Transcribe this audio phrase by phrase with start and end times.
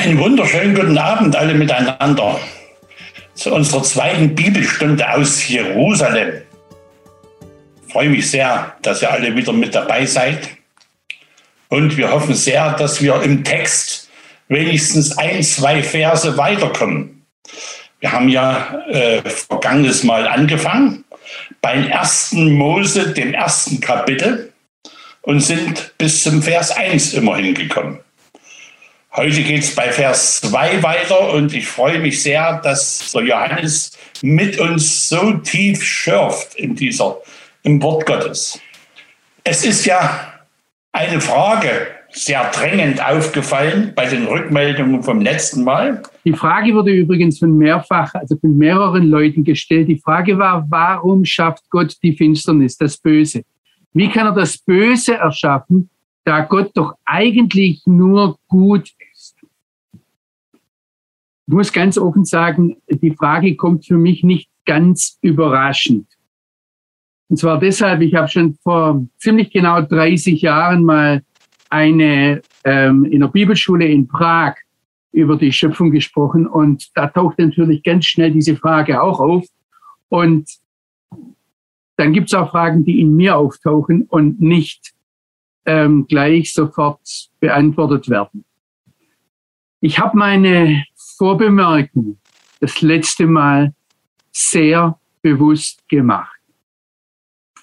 [0.00, 2.40] Einen wunderschönen guten Abend alle miteinander
[3.34, 6.40] zu unserer zweiten Bibelstunde aus Jerusalem.
[7.86, 10.48] Ich freue mich sehr, dass ihr alle wieder mit dabei seid.
[11.68, 14.08] Und wir hoffen sehr, dass wir im Text
[14.48, 17.26] wenigstens ein, zwei Verse weiterkommen.
[18.00, 21.04] Wir haben ja äh, vergangenes Mal angefangen
[21.60, 24.50] beim ersten Mose, dem ersten Kapitel,
[25.20, 28.00] und sind bis zum Vers 1 immerhin gekommen.
[29.16, 33.98] Heute geht es bei Vers 2 weiter und ich freue mich sehr, dass der Johannes
[34.22, 37.16] mit uns so tief schürft in dieser,
[37.64, 38.60] im Wort Gottes.
[39.42, 40.32] Es ist ja
[40.92, 46.02] eine Frage sehr drängend aufgefallen bei den Rückmeldungen vom letzten Mal.
[46.24, 49.88] Die Frage wurde übrigens von mehrfach, also von mehreren Leuten gestellt.
[49.88, 53.42] Die Frage war, warum schafft Gott die Finsternis, das Böse?
[53.92, 55.90] Wie kann er das Böse erschaffen,
[56.24, 58.90] da Gott doch eigentlich nur gut.
[61.50, 66.06] Ich muss ganz offen sagen, die Frage kommt für mich nicht ganz überraschend.
[67.28, 71.24] Und zwar deshalb, ich habe schon vor ziemlich genau 30 Jahren mal
[71.68, 74.54] eine ähm, in der Bibelschule in Prag
[75.10, 79.44] über die Schöpfung gesprochen und da taucht natürlich ganz schnell diese Frage auch auf.
[80.08, 80.48] Und
[81.96, 84.92] dann gibt es auch Fragen, die in mir auftauchen und nicht
[85.66, 87.00] ähm, gleich sofort
[87.40, 88.44] beantwortet werden.
[89.80, 90.84] Ich habe meine
[91.20, 92.16] Vorbemerkung
[92.60, 93.74] das letzte Mal
[94.32, 96.40] sehr bewusst gemacht.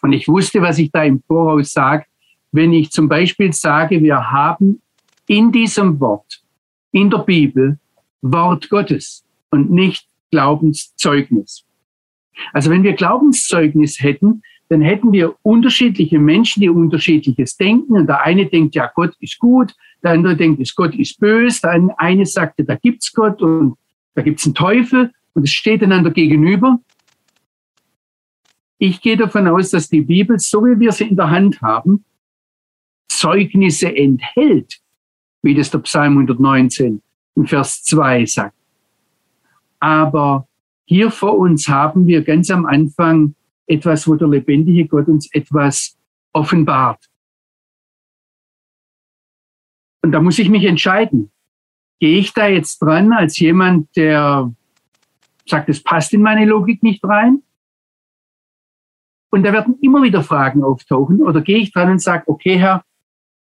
[0.04, 2.06] Und ich wusste, was ich da im Voraus sage,
[2.52, 4.80] wenn ich zum Beispiel sage, wir haben
[5.26, 6.44] in diesem Wort,
[6.92, 7.80] in der Bibel,
[8.22, 11.66] Wort Gottes und nicht Glaubenszeugnis.
[12.54, 17.94] Also wenn wir Glaubenszeugnis hätten, dann hätten wir unterschiedliche Menschen, die unterschiedliches denken.
[17.94, 19.74] Und der eine denkt, ja, Gott ist gut,
[20.04, 23.76] der andere denkt, Gott ist böse, der eine sagt, da gibt's Gott und
[24.16, 26.80] da gibt's einen Teufel und es steht einander gegenüber.
[28.78, 32.04] Ich gehe davon aus, dass die Bibel, so wie wir sie in der Hand haben,
[33.08, 34.80] Zeugnisse enthält,
[35.42, 37.02] wie das der Psalm 119
[37.36, 38.56] in Vers 2 sagt.
[39.80, 40.48] Aber
[40.86, 43.36] hier vor uns haben wir ganz am Anfang
[43.68, 45.98] etwas, wo der lebendige Gott uns etwas
[46.34, 47.04] offenbart.
[50.02, 51.32] Und da muss ich mich entscheiden.
[52.00, 54.54] Gehe ich da jetzt dran als jemand, der
[55.46, 57.44] sagt, es passt in meine Logik nicht rein?
[59.30, 61.22] Und da werden immer wieder Fragen auftauchen.
[61.22, 62.84] Oder gehe ich dran und sage, okay, Herr,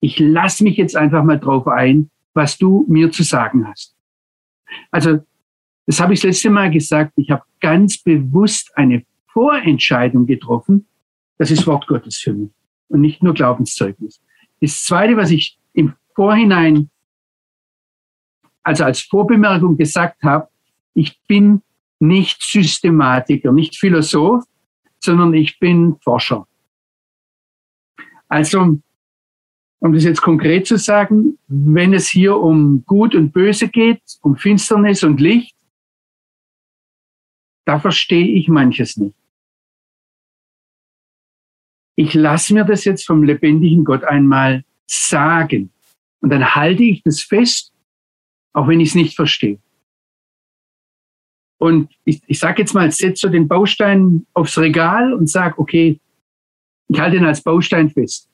[0.01, 3.95] ich lasse mich jetzt einfach mal drauf ein, was du mir zu sagen hast.
[4.91, 5.19] Also,
[5.85, 7.13] das habe ich das letzte Mal gesagt.
[7.15, 10.85] Ich habe ganz bewusst eine Vorentscheidung getroffen,
[11.37, 12.51] das ist Wort Gottes für mich
[12.89, 14.21] und nicht nur Glaubenszeugnis.
[14.61, 16.89] Das Zweite, was ich im Vorhinein,
[18.63, 20.49] also als Vorbemerkung gesagt habe,
[20.93, 21.61] ich bin
[21.99, 24.43] nicht Systematiker, nicht Philosoph,
[24.99, 26.47] sondern ich bin Forscher.
[28.27, 28.79] Also,
[29.79, 34.35] um das jetzt konkret zu sagen, wenn es hier um Gut und Böse geht, um
[34.35, 35.55] Finsternis und Licht,
[37.69, 39.15] da verstehe ich manches nicht.
[41.95, 45.71] Ich lasse mir das jetzt vom lebendigen Gott einmal sagen.
[46.19, 47.71] Und dann halte ich das fest,
[48.53, 49.59] auch wenn ich es nicht verstehe.
[51.59, 55.99] Und ich, ich sage jetzt mal, setze so den Baustein aufs Regal und sage, okay,
[56.87, 58.31] ich halte ihn als Baustein fest.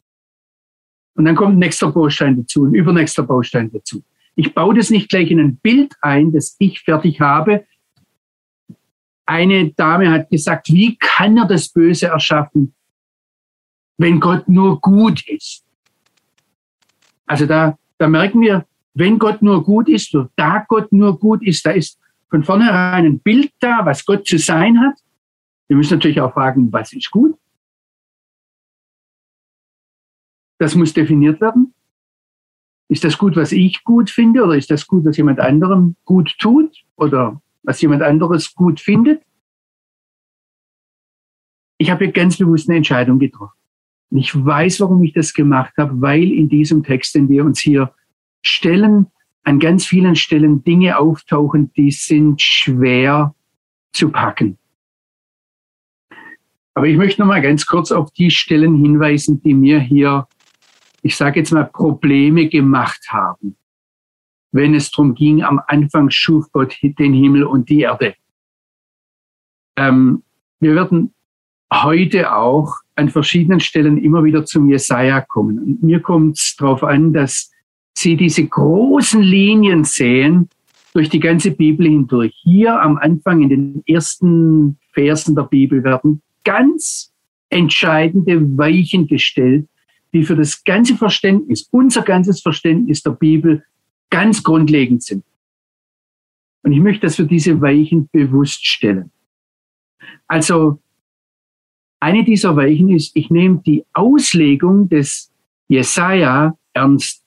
[1.16, 4.02] Und dann kommt ein nächster Baustein dazu, ein übernächster Baustein dazu.
[4.38, 7.66] Ich baue das nicht gleich in ein Bild ein, das ich fertig habe,
[9.26, 12.74] eine Dame hat gesagt, wie kann er das Böse erschaffen,
[13.98, 15.64] wenn Gott nur gut ist?
[17.26, 21.46] Also da, da merken wir, wenn Gott nur gut ist oder da Gott nur gut
[21.46, 22.00] ist, da ist
[22.30, 24.96] von vornherein ein Bild da, was Gott zu sein hat.
[25.68, 27.38] Wir müssen natürlich auch fragen, was ist gut?
[30.60, 31.74] Das muss definiert werden.
[32.88, 36.36] Ist das gut, was ich gut finde, oder ist das gut, was jemand anderem gut
[36.38, 36.86] tut?
[36.96, 39.22] Oder was jemand anderes gut findet.
[41.78, 43.58] Ich habe ganz bewusst eine Entscheidung getroffen.
[44.12, 47.60] Und ich weiß, warum ich das gemacht habe, weil in diesem Text, den wir uns
[47.60, 47.94] hier
[48.44, 49.08] stellen,
[49.44, 53.36] an ganz vielen Stellen Dinge auftauchen, die sind schwer
[53.94, 54.58] zu packen.
[56.74, 60.28] Aber ich möchte noch mal ganz kurz auf die Stellen hinweisen, die mir hier,
[61.02, 63.56] ich sage jetzt mal, Probleme gemacht haben
[64.56, 68.16] wenn es darum ging, am Anfang schuf Gott den Himmel und die Erde.
[69.78, 70.24] Ähm,
[70.62, 71.14] wir werden
[71.74, 75.60] heute auch an verschiedenen Stellen immer wieder zum Jesaja kommen.
[75.60, 77.52] Und mir kommt es darauf an, dass
[77.98, 80.50] Sie diese großen Linien sehen
[80.94, 82.34] durch die ganze Bibel hindurch.
[82.44, 87.14] Hier am Anfang in den ersten Versen der Bibel werden ganz
[87.50, 89.68] entscheidende Weichen gestellt,
[90.14, 93.64] die für das ganze Verständnis, unser ganzes Verständnis der Bibel
[94.16, 95.26] ganz grundlegend sind.
[96.64, 99.12] Und ich möchte, dass wir diese Weichen bewusst stellen.
[100.26, 100.80] Also
[102.00, 105.34] eine dieser Weichen ist, ich nehme die Auslegung des
[105.68, 107.26] Jesaja ernst.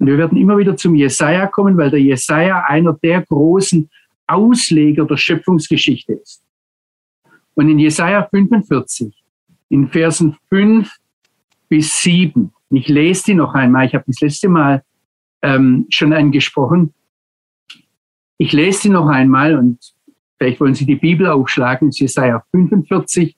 [0.00, 3.88] Und wir werden immer wieder zum Jesaja kommen, weil der Jesaja einer der großen
[4.26, 6.42] Ausleger der Schöpfungsgeschichte ist.
[7.54, 9.14] Und in Jesaja 45,
[9.68, 10.92] in Versen 5
[11.68, 14.82] bis 7, ich lese die noch einmal, ich habe das letzte Mal
[15.44, 16.94] ähm, schon angesprochen.
[18.38, 19.78] Ich lese die noch einmal und
[20.38, 23.36] vielleicht wollen Sie die Bibel aufschlagen, Jesaja 45,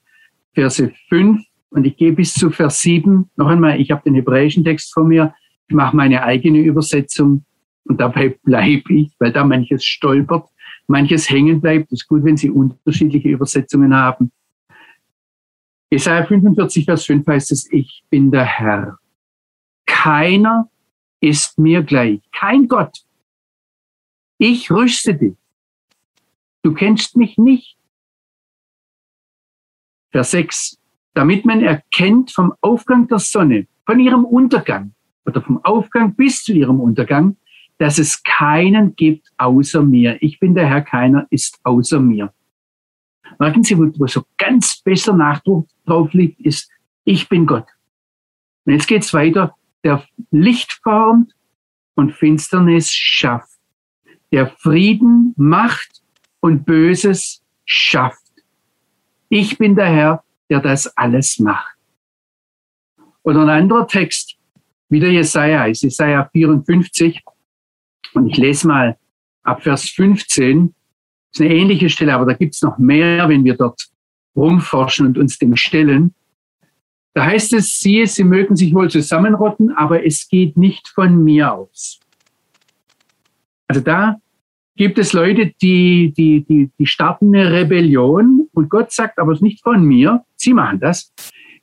[0.55, 3.29] Verse 5 und ich gehe bis zu Vers 7.
[3.35, 5.35] Noch einmal, ich habe den hebräischen Text vor mir,
[5.67, 7.45] ich mache meine eigene Übersetzung
[7.83, 10.47] und dabei bleibe ich, weil da manches stolpert,
[10.87, 11.91] manches hängen bleibt.
[11.91, 14.31] Es ist gut, wenn Sie unterschiedliche Übersetzungen haben.
[15.91, 18.97] Jesaja 45, Vers 5 heißt es, ich bin der Herr.
[19.85, 20.69] Keiner
[21.19, 22.21] ist mir gleich.
[22.31, 23.03] Kein Gott.
[24.37, 25.35] Ich rüste dich.
[26.63, 27.77] Du kennst mich nicht.
[30.11, 30.79] Vers 6.
[31.13, 34.93] Damit man erkennt vom Aufgang der Sonne, von ihrem Untergang
[35.25, 37.37] oder vom Aufgang bis zu ihrem Untergang,
[37.79, 40.21] dass es keinen gibt außer mir.
[40.21, 42.33] Ich bin der Herr, keiner ist außer mir.
[43.39, 46.69] Merken Sie, wo, so ganz besser Nachdruck drauf liegt, ist,
[47.03, 47.67] ich bin Gott.
[48.65, 49.55] Und jetzt geht's weiter
[49.87, 51.33] der Licht formt
[51.95, 53.57] und Finsternis schafft,
[54.33, 56.03] der Frieden macht
[56.41, 58.21] und Böses schafft.
[59.29, 61.77] Ich bin der Herr, der das alles macht.
[63.23, 64.37] Oder ein anderer Text,
[64.89, 67.23] wieder Jesaja, ist Jesaja 54.
[68.13, 68.97] Und ich lese mal
[69.43, 70.75] ab Vers 15.
[71.31, 73.87] Das ist eine ähnliche Stelle, aber da gibt es noch mehr, wenn wir dort
[74.35, 76.13] rumforschen und uns dem stellen.
[77.17, 81.51] Da heißt es, siehe, sie mögen sich wohl zusammenrotten, aber es geht nicht von mir
[81.51, 81.99] aus.
[83.67, 84.17] Also da
[84.75, 89.41] gibt es Leute, die, die, die, die starten eine Rebellion und Gott sagt, aber es
[89.41, 91.11] nicht von mir, sie machen das.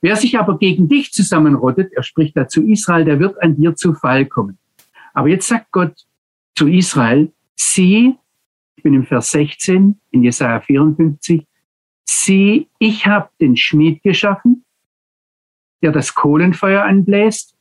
[0.00, 3.94] Wer sich aber gegen dich zusammenrottet, er spricht dazu Israel, der wird an dir zu
[3.94, 4.58] Fall kommen.
[5.12, 5.94] Aber jetzt sagt Gott
[6.56, 8.16] zu Israel, sieh,
[8.74, 11.46] ich bin im Vers 16 in Jesaja 54,
[12.02, 14.63] sieh, ich habe den Schmied geschaffen
[15.84, 17.54] der das Kohlenfeuer anbläst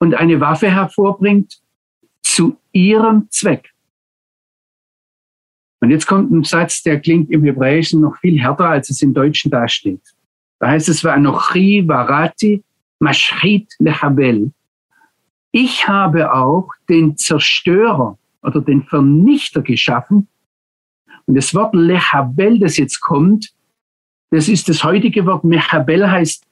[0.00, 1.60] und eine Waffe hervorbringt
[2.22, 3.70] zu ihrem Zweck.
[5.80, 9.14] Und jetzt kommt ein Satz, der klingt im Hebräischen noch viel härter, als es im
[9.14, 10.02] Deutschen dasteht.
[10.58, 12.64] Da heißt es, Vanochi varati
[12.98, 14.50] mashchit lechabel.
[15.52, 20.26] Ich habe auch den Zerstörer oder den Vernichter geschaffen.
[21.26, 23.54] Und das Wort lechabel, das jetzt kommt,
[24.30, 25.44] das ist das heutige Wort.
[25.44, 26.44] Mechabel heißt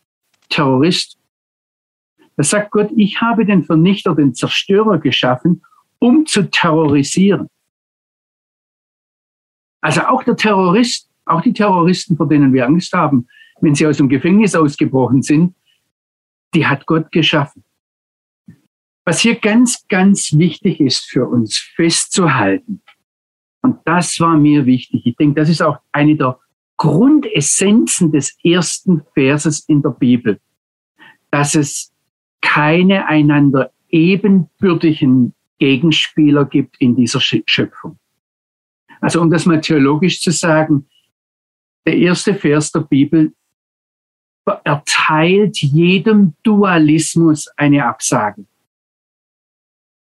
[0.49, 1.19] Terrorist.
[2.37, 5.63] Da sagt Gott, ich habe den Vernichter, den Zerstörer geschaffen,
[5.99, 7.49] um zu terrorisieren.
[9.81, 13.27] Also auch der Terrorist, auch die Terroristen, vor denen wir Angst haben,
[13.61, 15.55] wenn sie aus dem Gefängnis ausgebrochen sind,
[16.55, 17.65] die hat Gott geschaffen.
[19.05, 22.83] Was hier ganz, ganz wichtig ist für uns festzuhalten,
[23.63, 26.39] und das war mir wichtig, ich denke, das ist auch eine der
[26.79, 30.41] Grundessenzen des ersten Verses in der Bibel,
[31.31, 31.93] dass es
[32.41, 37.99] keine einander ebenbürtigen Gegenspieler gibt in dieser Schöpfung.
[39.01, 40.87] Also um das mal theologisch zu sagen,
[41.85, 43.33] der erste Vers der Bibel
[44.65, 48.47] erteilt jedem Dualismus eine Absage.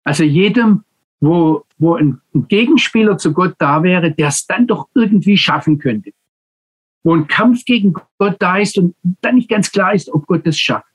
[0.02, 0.82] Also jedem,
[1.20, 6.12] wo, wo ein Gegenspieler zu Gott da wäre, der es dann doch irgendwie schaffen könnte
[7.04, 10.46] wo ein Kampf gegen Gott da ist und dann nicht ganz klar ist, ob Gott
[10.46, 10.88] es schafft.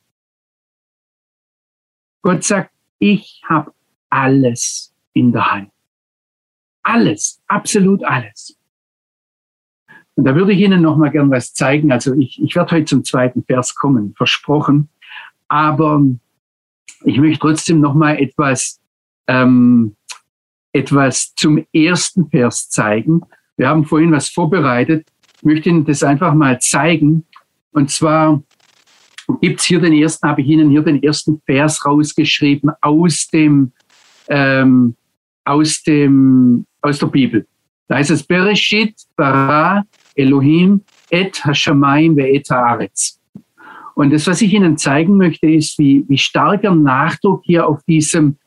[2.22, 3.74] Gott sagt, ich habe
[4.10, 5.72] alles in der Hand.
[6.84, 8.58] Alles, absolut alles.
[10.16, 11.92] Und da würde ich Ihnen noch mal gern was zeigen.
[11.92, 14.90] Also ich, ich werde heute zum zweiten Vers kommen, versprochen.
[15.48, 16.04] Aber
[17.06, 18.82] ich möchte trotzdem noch mal etwas,
[19.28, 19.96] ähm,
[20.74, 23.22] etwas zum ersten Vers zeigen.
[23.56, 25.08] Wir haben vorhin was vorbereitet
[25.44, 27.26] möchte Ihnen das einfach mal zeigen.
[27.72, 28.42] Und zwar
[29.42, 33.72] gibt's hier den ersten, habe ich Ihnen hier den ersten Vers rausgeschrieben aus dem,
[34.28, 34.96] ähm,
[35.46, 37.48] aus dem, aus der Bibel.
[37.88, 39.84] Da heißt es Bereshit bara
[40.16, 43.20] Elohim et hashamayim ve et haaretz.
[43.96, 48.38] Und das, was ich Ihnen zeigen möchte, ist, wie, wie starker Nachdruck hier auf diesem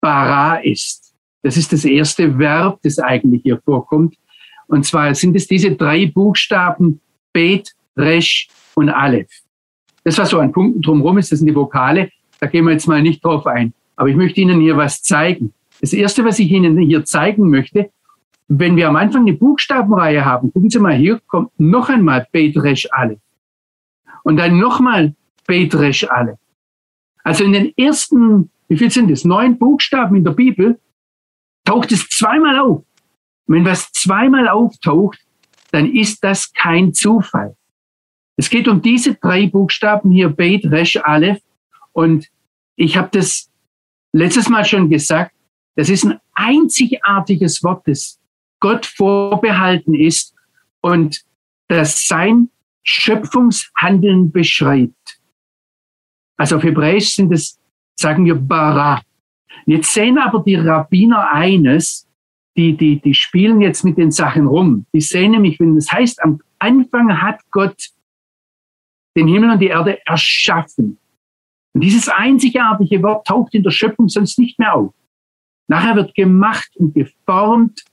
[0.00, 1.14] bara ist.
[1.42, 4.16] Das ist das erste Verb, das eigentlich hier vorkommt.
[4.72, 7.02] Und zwar sind es diese drei Buchstaben
[7.34, 9.28] Bet, Resh und Aleph.
[10.02, 12.08] Das, was so an Punkten drumherum ist, das sind die Vokale.
[12.40, 13.74] Da gehen wir jetzt mal nicht drauf ein.
[13.96, 15.52] Aber ich möchte Ihnen hier was zeigen.
[15.82, 17.90] Das erste, was ich Ihnen hier zeigen möchte,
[18.48, 22.56] wenn wir am Anfang eine Buchstabenreihe haben, gucken Sie mal, hier kommt noch einmal Bet,
[22.56, 23.20] Resh, Aleph.
[24.22, 25.14] Und dann nochmal
[25.46, 26.38] Bet, Resh, Aleph.
[27.24, 29.26] Also in den ersten, wie viel sind es?
[29.26, 30.80] Neun Buchstaben in der Bibel
[31.62, 32.84] taucht es zweimal auf.
[33.46, 35.18] Wenn was zweimal auftaucht,
[35.70, 37.56] dann ist das kein Zufall.
[38.36, 41.40] Es geht um diese drei Buchstaben hier, Beit, Resh, Aleph.
[41.92, 42.28] Und
[42.76, 43.50] ich habe das
[44.12, 45.32] letztes Mal schon gesagt,
[45.76, 48.18] das ist ein einzigartiges Wort, das
[48.60, 50.34] Gott vorbehalten ist
[50.80, 51.22] und
[51.68, 52.50] das sein
[52.82, 55.20] Schöpfungshandeln beschreibt.
[56.36, 57.58] Also auf Hebräisch sind es,
[57.94, 59.02] sagen wir, bara.
[59.66, 62.08] Jetzt sehen aber die Rabbiner eines,
[62.56, 64.86] die, die, die spielen jetzt mit den Sachen rum.
[64.92, 67.90] Die sehen nämlich, wenn es heißt, am Anfang hat Gott
[69.16, 70.98] den Himmel und die Erde erschaffen.
[71.74, 74.94] Und dieses einzigartige Wort taucht in der Schöpfung sonst nicht mehr auf.
[75.68, 77.84] Nachher wird gemacht und geformt.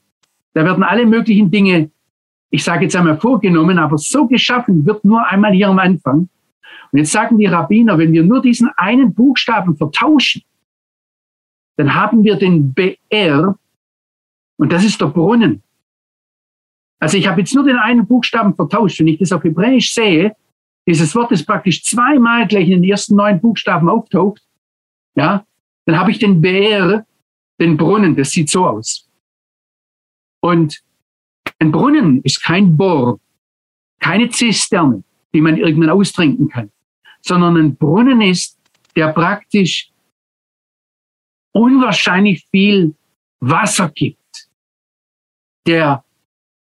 [0.54, 1.92] Da werden alle möglichen Dinge,
[2.50, 6.30] ich sage jetzt einmal vorgenommen, aber so geschaffen wird nur einmal hier am Anfang.
[6.92, 10.42] Und jetzt sagen die Rabbiner, wenn wir nur diesen einen Buchstaben vertauschen,
[11.78, 13.58] dann haben wir den BR
[14.60, 15.64] und das ist der Brunnen.
[17.00, 19.00] Also ich habe jetzt nur den einen Buchstaben vertauscht.
[19.00, 20.36] Wenn ich das auf Hebräisch sehe,
[20.88, 24.42] dieses Wort ist praktisch zweimal gleich in den ersten neun Buchstaben auftaucht,
[25.16, 25.46] ja,
[25.86, 27.06] dann habe ich den BR,
[27.60, 28.16] den Brunnen.
[28.16, 29.10] Das sieht so aus.
[30.42, 30.82] Und
[31.58, 33.20] ein Brunnen ist kein Bohr,
[34.00, 36.72] keine Zisterne, die man irgendwann austrinken kann
[37.22, 38.58] sondern ein Brunnen ist,
[38.96, 39.92] der praktisch
[41.52, 42.96] unwahrscheinlich viel
[43.40, 44.19] Wasser gibt,
[45.68, 46.04] der,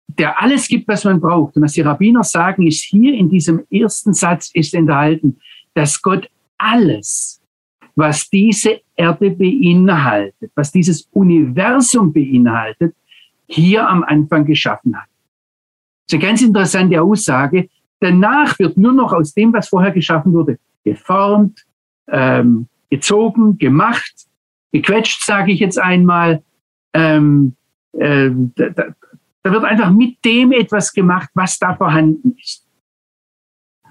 [0.06, 1.56] der alles gibt, was man braucht.
[1.56, 5.38] Und was die Rabbiner sagen, ist hier in diesem ersten Satz ist enthalten,
[5.74, 7.40] dass Gott alles,
[7.94, 12.94] was diese Erde beinhaltet, was dieses Universum beinhaltet,
[13.46, 15.06] hier am Anfang geschaffen hat.
[16.06, 17.68] Das ist eine ganz interessante Aussage,
[18.00, 21.64] Danach wird nur noch aus dem, was vorher geschaffen wurde, geformt,
[22.08, 24.26] ähm, gezogen, gemacht,
[24.72, 26.42] gequetscht, sage ich jetzt einmal.
[26.94, 27.56] Ähm,
[27.92, 28.94] äh, da,
[29.42, 32.66] da wird einfach mit dem etwas gemacht, was da vorhanden ist.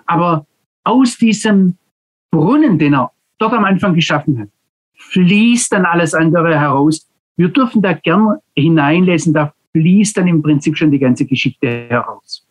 [0.06, 0.46] Aber
[0.84, 1.77] aus diesem
[2.32, 4.50] Brunnen, den er dort am Anfang geschaffen hat,
[4.96, 7.08] fließt dann alles andere heraus.
[7.36, 12.48] Wir dürfen da gern hineinlesen, da fließt dann im Prinzip schon die ganze Geschichte heraus.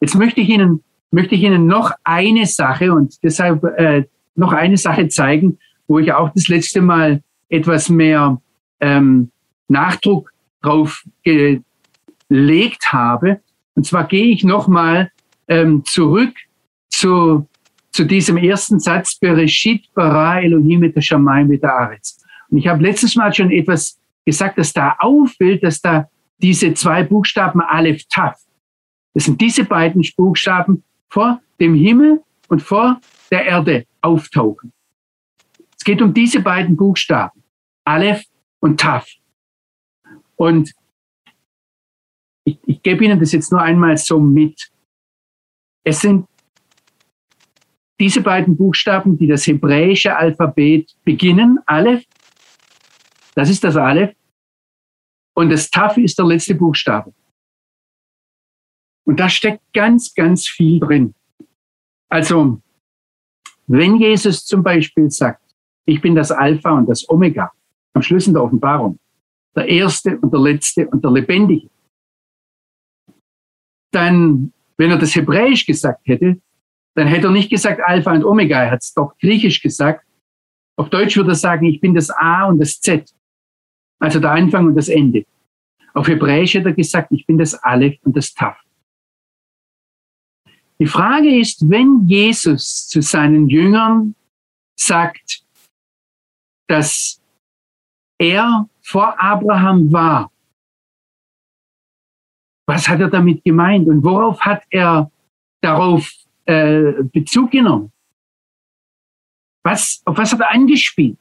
[0.00, 4.76] Jetzt möchte ich Ihnen, möchte ich Ihnen noch eine Sache und deshalb äh, noch eine
[4.76, 8.40] Sache zeigen, wo ich auch das letzte Mal etwas mehr
[8.80, 9.30] ähm,
[9.68, 10.32] Nachdruck
[10.62, 13.40] drauf gelegt habe.
[13.74, 15.10] Und zwar gehe ich nochmal
[15.46, 16.34] ähm, zurück
[16.88, 17.46] zu,
[17.92, 22.18] zu diesem ersten Satz, Bereshit bara Elohim et Shamayim et Aretz.
[22.50, 26.08] Und ich habe letztes Mal schon etwas gesagt, dass da auffällt, dass da
[26.38, 28.36] diese zwei Buchstaben Aleph Taf,
[29.14, 34.72] das sind diese beiden Buchstaben vor dem Himmel und vor der Erde auftauchen.
[35.76, 37.42] Es geht um diese beiden Buchstaben,
[37.84, 38.24] Aleph
[38.60, 39.08] und Taf.
[40.38, 40.72] Und
[42.44, 44.70] ich, ich gebe Ihnen das jetzt nur einmal so mit.
[45.84, 46.26] Es sind
[48.00, 52.04] diese beiden Buchstaben, die das hebräische Alphabet beginnen, Aleph,
[53.34, 54.14] das ist das Aleph,
[55.34, 57.12] und das Taf ist der letzte Buchstabe.
[59.04, 61.14] Und da steckt ganz, ganz viel drin.
[62.08, 62.60] Also,
[63.66, 65.42] wenn Jesus zum Beispiel sagt,
[65.84, 67.50] ich bin das Alpha und das Omega,
[67.94, 68.98] am Schluss in der Offenbarung,
[69.56, 71.68] der Erste und der Letzte und der Lebendige,
[73.92, 76.40] dann, wenn er das Hebräisch gesagt hätte,
[76.94, 80.04] dann hätte er nicht gesagt Alpha und Omega, er hat es doch Griechisch gesagt.
[80.76, 83.12] Auf Deutsch würde er sagen, ich bin das A und das Z,
[83.98, 85.24] also der Anfang und das Ende.
[85.94, 88.56] Auf Hebräisch hätte er gesagt, ich bin das Aleph und das Taf.
[90.80, 94.14] Die Frage ist, wenn Jesus zu seinen Jüngern
[94.76, 95.44] sagt,
[96.68, 97.20] dass
[98.18, 100.32] er vor Abraham war,
[102.66, 105.10] was hat er damit gemeint und worauf hat er
[105.60, 106.10] darauf
[106.46, 107.92] äh, Bezug genommen?
[109.62, 111.18] Was, auf was hat er angespielt?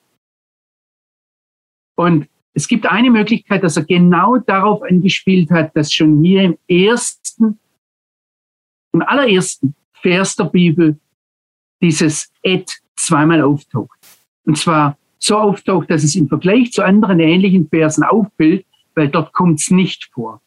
[1.98, 6.58] Und es gibt eine Möglichkeit, dass er genau darauf angespielt hat, dass schon hier im
[6.68, 7.60] ersten
[8.94, 11.00] im allerersten Vers der Bibel
[11.82, 14.00] dieses Et zweimal auftaucht.
[14.46, 19.34] Und zwar so auftaucht, dass es im Vergleich zu anderen ähnlichen Versen auffällt, weil dort
[19.34, 20.42] kommt es nicht vor.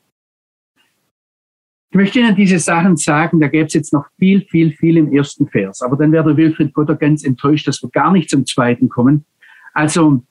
[1.91, 5.13] Ich möchte Ihnen diese Sachen sagen, da gäbe es jetzt noch viel, viel, viel im
[5.13, 5.83] ersten Vers.
[5.83, 9.25] Aber dann wäre der Wilfried Potter ganz enttäuscht, dass wir gar nicht zum zweiten kommen.
[9.75, 10.23] Also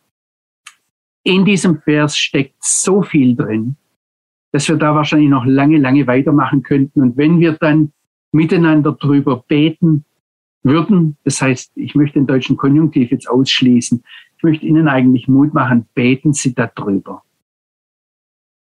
[1.24, 3.76] in diesem Vers steckt so viel drin,
[4.54, 7.02] dass wir da wahrscheinlich noch lange, lange weitermachen könnten.
[7.02, 7.92] Und wenn wir dann
[8.32, 10.06] miteinander drüber beten
[10.70, 14.04] würden, das heißt, ich möchte den deutschen Konjunktiv jetzt ausschließen,
[14.38, 17.24] ich möchte Ihnen eigentlich Mut machen, beten Sie darüber.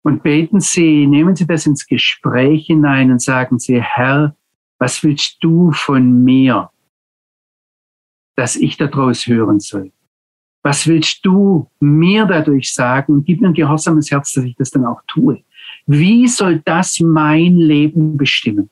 [0.02, 4.34] Und beten Sie, nehmen Sie das ins Gespräch hinein und sagen Sie, Herr,
[4.78, 6.70] was willst du von mir,
[8.36, 9.92] dass ich daraus hören soll?
[10.62, 13.12] Was willst du mir dadurch sagen?
[13.12, 15.44] Und gib mir ein gehorsames Herz, dass ich das dann auch tue.
[15.86, 18.70] Wie soll das mein Leben bestimmen?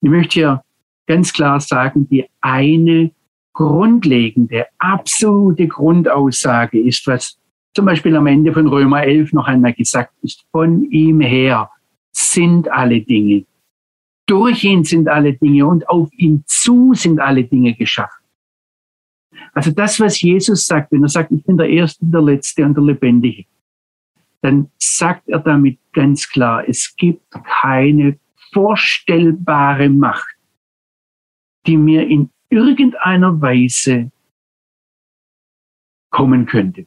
[0.00, 0.64] Ich möchte hier
[1.06, 3.12] ganz klar sagen, die eine
[3.52, 7.38] grundlegende, absolute Grundaussage ist, was
[7.74, 11.70] zum Beispiel am Ende von Römer 11 noch einmal gesagt ist, von ihm her
[12.12, 13.44] sind alle Dinge.
[14.26, 18.22] Durch ihn sind alle Dinge und auf ihn zu sind alle Dinge geschaffen.
[19.54, 22.74] Also das, was Jesus sagt, wenn er sagt, ich bin der Erste, der Letzte und
[22.74, 23.44] der Lebendige,
[24.40, 28.18] dann sagt er damit ganz klar, es gibt keine
[28.52, 30.31] vorstellbare Macht,
[31.66, 34.10] die mir in irgendeiner Weise
[36.10, 36.86] kommen könnte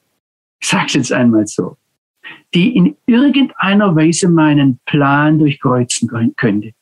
[0.65, 1.77] ich sage jetzt einmal so,
[2.55, 6.73] die in irgendeiner Weise meinen Plan durchkreuzen könnte.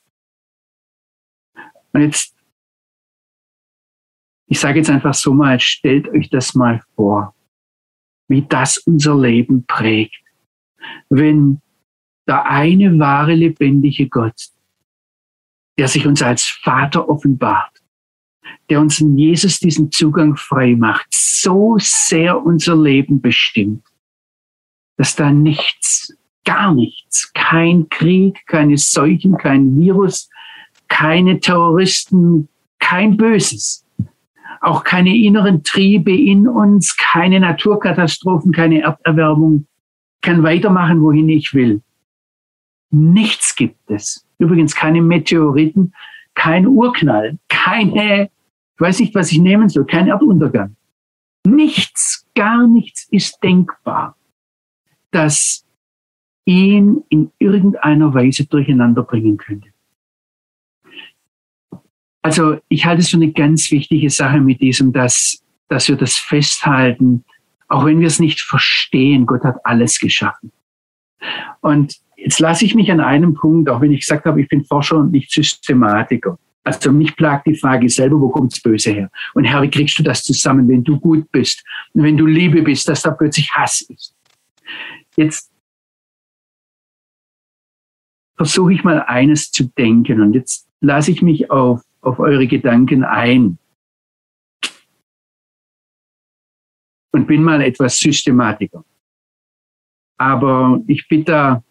[1.91, 2.33] Und jetzt,
[4.47, 7.35] ich sage jetzt einfach so mal, stellt euch das mal vor,
[8.29, 10.23] wie das unser Leben prägt.
[11.09, 11.62] Wenn
[12.25, 14.50] der eine wahre lebendige Gott,
[15.77, 17.73] der sich uns als Vater offenbart,
[18.74, 23.83] der uns in Jesus diesen Zugang frei macht, so sehr unser Leben bestimmt,
[24.98, 30.27] dass da nichts, gar nichts, kein Krieg, keine Seuchen, kein Virus,
[30.88, 33.86] keine Terroristen, kein Böses,
[34.59, 39.68] auch keine inneren Triebe in uns, keine Naturkatastrophen, keine Erderwärmung,
[40.24, 41.83] kann weitermachen, wohin ich will.
[42.90, 44.25] Nichts gibt es.
[44.40, 45.94] Übrigens keine Meteoriten,
[46.33, 48.31] kein Urknall, keine
[48.75, 49.86] ich weiß nicht, was ich nehmen soll.
[49.86, 50.75] Kein Erduntergang.
[51.46, 54.16] Nichts, gar nichts ist denkbar,
[55.12, 55.66] das
[56.46, 59.70] ihn in irgendeiner Weise durcheinander bringen könnte.
[62.22, 66.16] Also ich halte es für eine ganz wichtige Sache mit diesem, dass, dass wir das
[66.16, 67.25] festhalten,
[67.68, 70.51] auch wenn wir es nicht verstehen, Gott hat alles geschaffen.
[71.62, 74.64] Und jetzt lasse ich mich an einem Punkt, auch wenn ich gesagt habe, ich bin
[74.64, 76.38] Forscher und nicht Systematiker.
[76.63, 79.11] Also mich plagt die Frage selber, wo kommt das Böse her?
[79.33, 82.61] Und Herr, wie kriegst du das zusammen, wenn du gut bist und wenn du Liebe
[82.61, 84.15] bist, dass da plötzlich Hass ist?
[85.17, 85.51] Jetzt
[88.35, 93.03] versuche ich mal eines zu denken und jetzt lasse ich mich auf, auf eure Gedanken
[93.03, 93.57] ein.
[97.11, 98.83] Und bin mal etwas systematiker.
[100.17, 101.63] Aber ich bitte,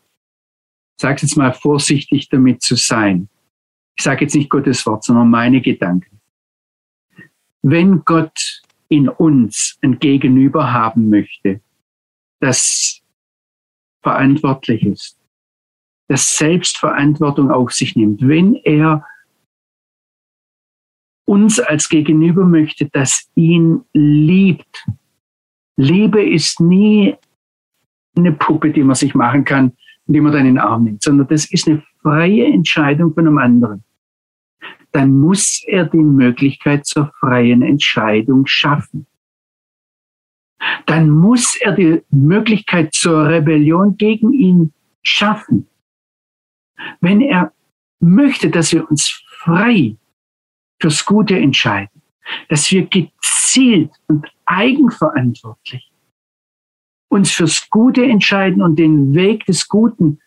[1.00, 3.28] sag jetzt mal vorsichtig damit zu sein
[3.96, 6.20] ich sage jetzt nicht Gottes Wort, sondern meine Gedanken.
[7.62, 11.60] Wenn Gott in uns ein Gegenüber haben möchte,
[12.40, 13.00] das
[14.02, 15.18] verantwortlich ist,
[16.08, 19.06] das Selbstverantwortung auf sich nimmt, wenn er
[21.24, 24.86] uns als Gegenüber möchte, das ihn liebt.
[25.76, 27.16] Liebe ist nie
[28.16, 29.76] eine Puppe, die man sich machen kann,
[30.06, 33.38] die man dann in den Arm nimmt, sondern das ist eine freie Entscheidung von einem
[33.38, 33.84] anderen,
[34.92, 39.06] dann muss er die Möglichkeit zur freien Entscheidung schaffen.
[40.86, 45.66] Dann muss er die Möglichkeit zur Rebellion gegen ihn schaffen.
[47.00, 47.52] Wenn er
[48.00, 49.96] möchte, dass wir uns frei
[50.80, 52.02] fürs Gute entscheiden,
[52.48, 55.91] dass wir gezielt und eigenverantwortlich
[57.12, 60.18] uns fürs Gute entscheiden und den Weg des Guten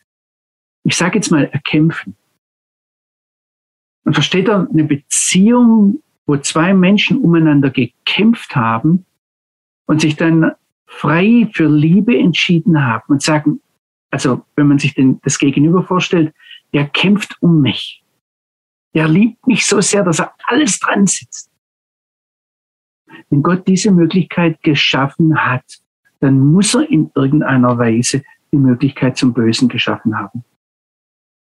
[0.86, 2.16] ich sage jetzt mal, erkämpfen.
[4.06, 9.06] Und versteht er eine Beziehung, wo zwei Menschen umeinander gekämpft haben
[9.88, 10.52] und sich dann
[10.86, 13.62] frei für Liebe entschieden haben und sagen,
[14.12, 16.34] also wenn man sich den, das Gegenüber vorstellt,
[16.72, 18.04] der kämpft um mich.
[18.94, 21.52] Der liebt mich so sehr, dass er alles dran sitzt.
[23.30, 25.80] Wenn Gott diese Möglichkeit geschaffen hat,
[26.26, 30.44] dann muss er in irgendeiner Weise die Möglichkeit zum Bösen geschaffen haben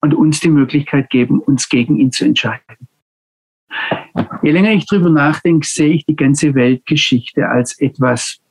[0.01, 2.87] und uns die Möglichkeit geben, uns gegen ihn zu entscheiden.
[4.41, 8.41] Je länger ich drüber nachdenke, sehe ich die ganze Weltgeschichte als etwas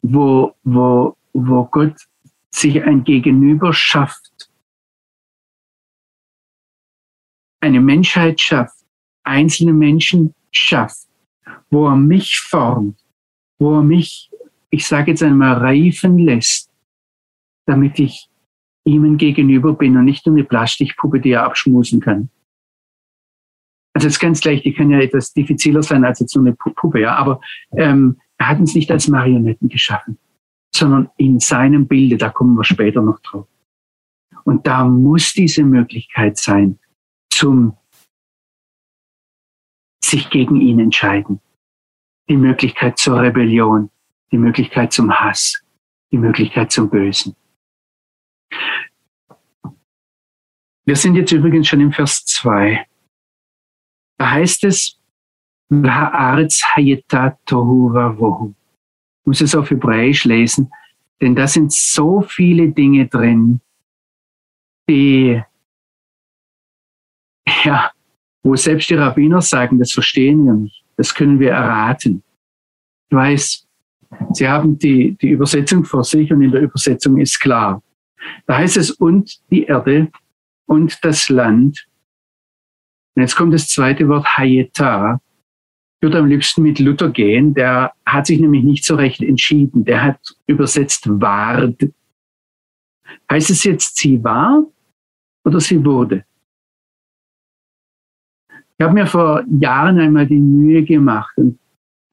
[0.00, 1.96] wo, wo, wo Gott
[2.50, 4.50] sich ein Gegenüber schafft,
[7.60, 8.84] eine Menschheit schafft,
[9.24, 11.06] einzelne Menschen schafft,
[11.70, 13.04] wo er mich formt,
[13.58, 14.30] wo er mich,
[14.76, 16.70] ich sage jetzt einmal, reifen lässt,
[17.66, 18.28] damit ich
[18.84, 22.28] ihm gegenüber bin und nicht nur eine Plastikpuppe, die er abschmusen kann.
[23.94, 27.00] Also ist ganz leicht, die kann ja etwas diffiziler sein als jetzt so eine Puppe,
[27.00, 27.40] ja, aber
[27.72, 30.18] ähm, er hat uns nicht als Marionetten geschaffen,
[30.74, 33.48] sondern in seinem Bilde, da kommen wir später noch drauf.
[34.44, 36.78] Und da muss diese Möglichkeit sein,
[37.30, 37.78] zum
[40.04, 41.40] sich gegen ihn entscheiden.
[42.28, 43.90] Die Möglichkeit zur Rebellion,
[44.30, 45.62] die Möglichkeit zum Hass,
[46.10, 47.36] die Möglichkeit zum Bösen.
[50.84, 52.86] Wir sind jetzt übrigens schon im Vers 2.
[54.18, 55.00] Da heißt es,
[55.70, 58.54] Haaretz hayeta tohu vohu.
[59.20, 60.70] Ich muss es auf Hebräisch lesen,
[61.20, 63.60] denn da sind so viele Dinge drin,
[64.88, 65.42] die,
[67.64, 67.90] ja,
[68.44, 72.22] wo selbst die Rabbiner sagen, das verstehen wir nicht, das können wir erraten.
[73.10, 73.65] Ich weiß,
[74.32, 77.82] sie haben die, die Übersetzung vor sich und in der Übersetzung ist klar.
[78.46, 80.10] Da heißt es, und die Erde
[80.66, 81.86] und das Land.
[83.14, 85.20] Und jetzt kommt das zweite Wort Hayeta.
[85.98, 87.54] Ich würde am liebsten mit Luther gehen.
[87.54, 89.84] Der hat sich nämlich nicht so recht entschieden.
[89.84, 91.76] Der hat übersetzt ward.
[93.30, 94.64] Heißt es jetzt, sie war
[95.44, 96.24] oder sie wurde?
[98.78, 101.58] Ich habe mir vor Jahren einmal die Mühe gemacht und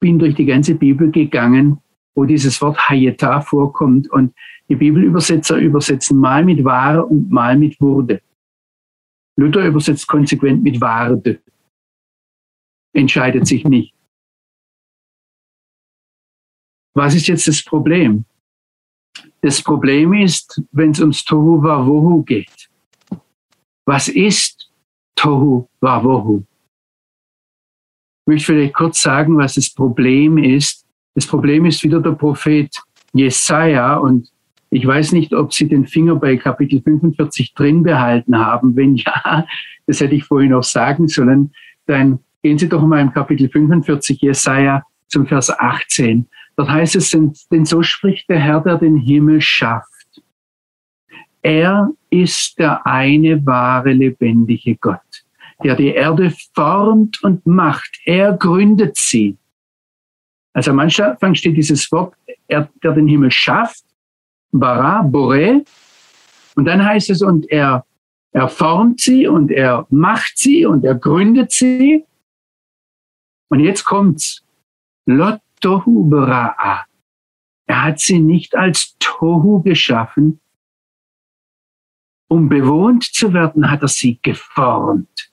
[0.00, 1.78] bin durch die ganze Bibel gegangen,
[2.14, 4.10] wo dieses Wort Hayeta vorkommt.
[4.10, 4.34] Und
[4.68, 8.22] die Bibelübersetzer übersetzen mal mit war und mal mit wurde.
[9.36, 11.40] Luther übersetzt konsequent mit Warde.
[12.92, 13.94] Entscheidet sich nicht.
[16.94, 18.24] Was ist jetzt das Problem?
[19.40, 22.70] Das Problem ist, wenn es ums Tohu Wawohu geht.
[23.84, 24.72] Was ist
[25.16, 26.44] Tohu Wawohu?
[28.22, 30.83] Ich möchte vielleicht kurz sagen, was das Problem ist.
[31.14, 32.70] Das Problem ist wieder der Prophet
[33.12, 34.28] Jesaja und
[34.70, 38.74] ich weiß nicht, ob Sie den Finger bei Kapitel 45 drin behalten haben.
[38.74, 39.46] Wenn ja,
[39.86, 41.52] das hätte ich vorhin auch sagen sollen,
[41.86, 46.26] dann gehen Sie doch mal im Kapitel 45 Jesaja zum Vers 18.
[46.56, 49.88] Dort heißt es, denn so spricht der Herr, der den Himmel schafft.
[51.42, 55.24] Er ist der eine wahre, lebendige Gott,
[55.62, 58.00] der die Erde formt und macht.
[58.06, 59.36] Er gründet sie.
[60.54, 62.14] Also am Anfang steht dieses Wort,
[62.46, 63.84] er, der den Himmel schafft
[64.54, 65.64] bara, bore.
[66.54, 67.84] Und dann heißt es, und er,
[68.32, 72.06] er formt sie und er macht sie und er gründet sie.
[73.48, 74.42] Und jetzt kommt's.
[75.06, 76.84] Lot tohu bera'a.
[77.66, 80.40] Er hat sie nicht als Tohu geschaffen.
[82.28, 85.32] Um bewohnt zu werden, hat er sie geformt.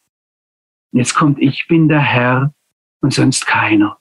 [0.91, 2.53] Jetzt kommt, ich bin der Herr
[2.99, 4.00] und sonst keiner.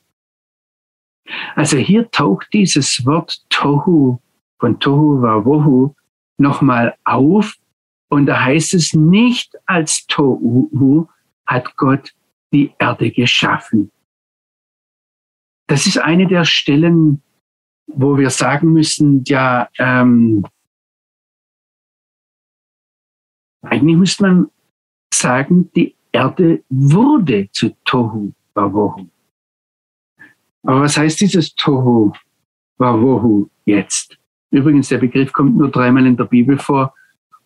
[1.55, 4.19] Also hier taucht dieses Wort Tohu
[4.59, 5.93] von Tohu Wawohu
[6.37, 7.55] nochmal auf.
[8.09, 11.07] Und da heißt es nicht als Tohu
[11.45, 12.13] hat Gott
[12.53, 13.91] die Erde geschaffen.
[15.67, 17.21] Das ist eine der Stellen,
[17.87, 20.45] wo wir sagen müssen, ja, ähm,
[23.61, 24.51] eigentlich müsste man
[25.13, 29.07] sagen, die Erde wurde zu Tohu Wawohu.
[30.63, 32.13] Aber was heißt dieses Tohu
[32.77, 34.17] Wawohu jetzt?
[34.51, 36.93] Übrigens, der Begriff kommt nur dreimal in der Bibel vor.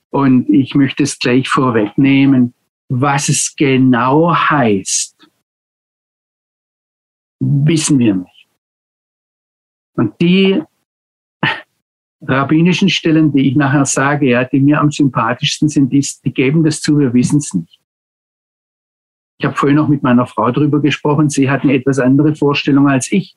[0.10, 2.54] Und ich möchte es gleich vorwegnehmen,
[2.90, 5.30] was es genau heißt,
[7.40, 8.48] wissen wir nicht.
[9.94, 10.62] Und die
[12.22, 16.64] rabbinischen Stellen, die ich nachher sage, ja, die mir am sympathischsten sind, die, die geben
[16.64, 17.80] das zu, wir wissen es nicht.
[19.38, 21.30] Ich habe vorhin noch mit meiner Frau darüber gesprochen.
[21.30, 23.36] Sie hat eine etwas andere Vorstellung als ich.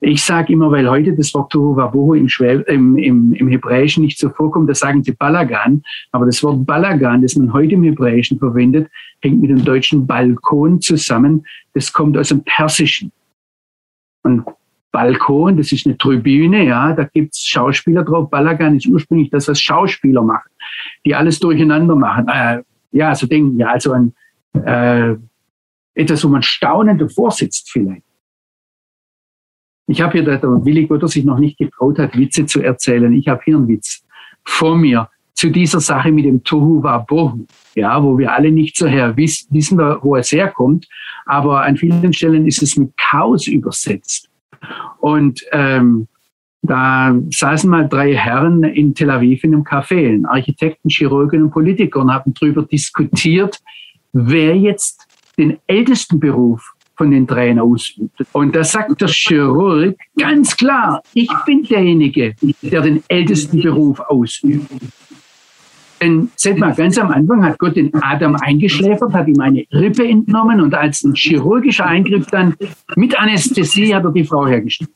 [0.00, 2.28] Ich sage immer, weil heute das Wort Tohuwabohu im,
[2.66, 5.82] im, im, im Hebräischen nicht so vorkommt, da sagen sie Balagan.
[6.12, 10.82] Aber das Wort Balagan, das man heute im Hebräischen verwendet, hängt mit dem deutschen Balkon
[10.82, 11.46] zusammen.
[11.72, 13.12] Das kommt aus dem Persischen.
[14.24, 14.44] Und
[14.92, 18.30] Balkon, das ist eine Tribüne, ja, da gibt's Schauspieler drauf.
[18.30, 20.50] Balagan ist ursprünglich das, was Schauspieler machen,
[21.04, 22.28] die alles durcheinander machen.
[22.28, 24.14] Äh, ja, so denken, ja, also ein,
[24.54, 25.14] äh,
[25.94, 28.02] etwas, wo man staunend davor sitzt vielleicht.
[29.86, 33.12] Ich habe hier, der Willi Gotter sich noch nicht getraut hat, Witze zu erzählen.
[33.12, 34.02] Ich habe hier einen Witz
[34.44, 38.86] vor mir zu dieser Sache mit dem Tohu Wabohu, ja, wo wir alle nicht so
[38.86, 40.88] her wissen, wissen wir, wo es herkommt,
[41.26, 44.30] aber an vielen Stellen ist es mit Chaos übersetzt.
[45.00, 46.08] Und ähm,
[46.66, 52.00] Da saßen mal drei Herren in Tel Aviv in einem Café, Architekten, Chirurgen und Politiker,
[52.00, 53.60] und haben darüber diskutiert,
[54.14, 58.24] wer jetzt den ältesten Beruf von den dreien ausübt.
[58.32, 64.70] Und da sagt der Chirurg ganz klar, ich bin derjenige, der den ältesten Beruf ausübt.
[66.00, 70.06] Denn seht mal, ganz am Anfang hat Gott den Adam eingeschläfert, hat ihm eine Rippe
[70.06, 72.54] entnommen und als ein chirurgischer Eingriff dann
[72.94, 74.90] mit Anästhesie hat er die Frau hergestellt.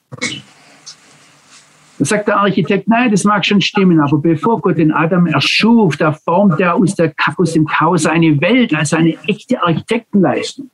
[1.98, 5.96] Da sagt der Architekt, nein, das mag schon stimmen, aber bevor Gott den Adam erschuf,
[5.96, 10.70] da formt er aus, der, aus dem Chaos eine Welt, also eine echte Architektenleistung.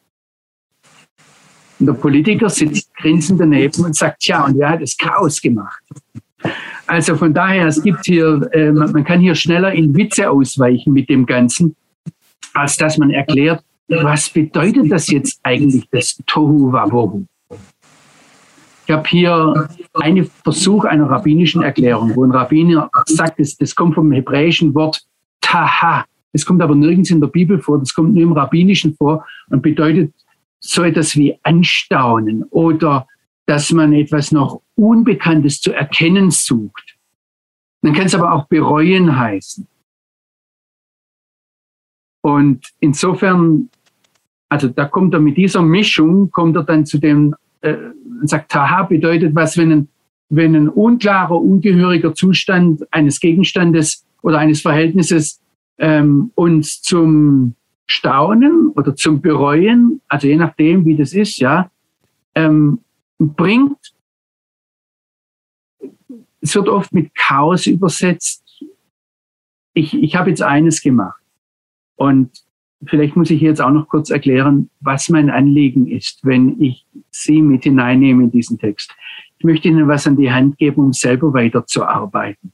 [1.81, 5.83] Und der Politiker sitzt grinsend daneben und sagt, tja, und wer hat das Chaos gemacht?
[6.87, 11.09] Also von daher, es gibt hier, äh, man kann hier schneller in Witze ausweichen mit
[11.09, 11.75] dem Ganzen,
[12.53, 17.25] als dass man erklärt, was bedeutet das jetzt eigentlich, das Tohu Wabohu?
[18.87, 23.94] Ich habe hier einen Versuch einer rabbinischen Erklärung, wo ein Rabbiner sagt, das, das kommt
[23.94, 25.03] vom hebräischen Wort
[25.40, 26.05] Taha.
[26.33, 29.62] Das kommt aber nirgends in der Bibel vor, das kommt nur im Rabbinischen vor und
[29.62, 30.12] bedeutet
[30.59, 33.07] so etwas wie Anstaunen oder
[33.47, 36.97] dass man etwas noch Unbekanntes zu erkennen sucht.
[37.83, 39.66] Dann kann es aber auch bereuen heißen.
[42.23, 43.68] Und insofern,
[44.49, 47.77] also da kommt er mit dieser Mischung, kommt er dann zu dem äh,
[48.22, 49.88] sagt, Taha bedeutet was, wenn ein,
[50.29, 55.40] wenn ein unklarer, ungehöriger Zustand eines Gegenstandes oder eines Verhältnisses
[55.79, 57.55] ähm, uns zum
[57.87, 61.70] Staunen oder zum Bereuen, also je nachdem, wie das ist, ja,
[62.35, 62.81] ähm,
[63.18, 63.94] bringt.
[66.40, 68.42] Es wird oft mit Chaos übersetzt.
[69.74, 71.20] Ich, ich habe jetzt eines gemacht
[71.96, 72.31] und
[72.87, 77.41] vielleicht muss ich jetzt auch noch kurz erklären, was mein Anliegen ist, wenn ich Sie
[77.43, 78.95] mit hineinnehme in diesen Text.
[79.39, 82.53] Ich möchte Ihnen was an die Hand geben, um selber weiterzuarbeiten.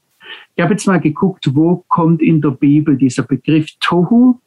[0.55, 4.39] Ich habe jetzt mal geguckt, wo kommt in der Bibel dieser Begriff Tohu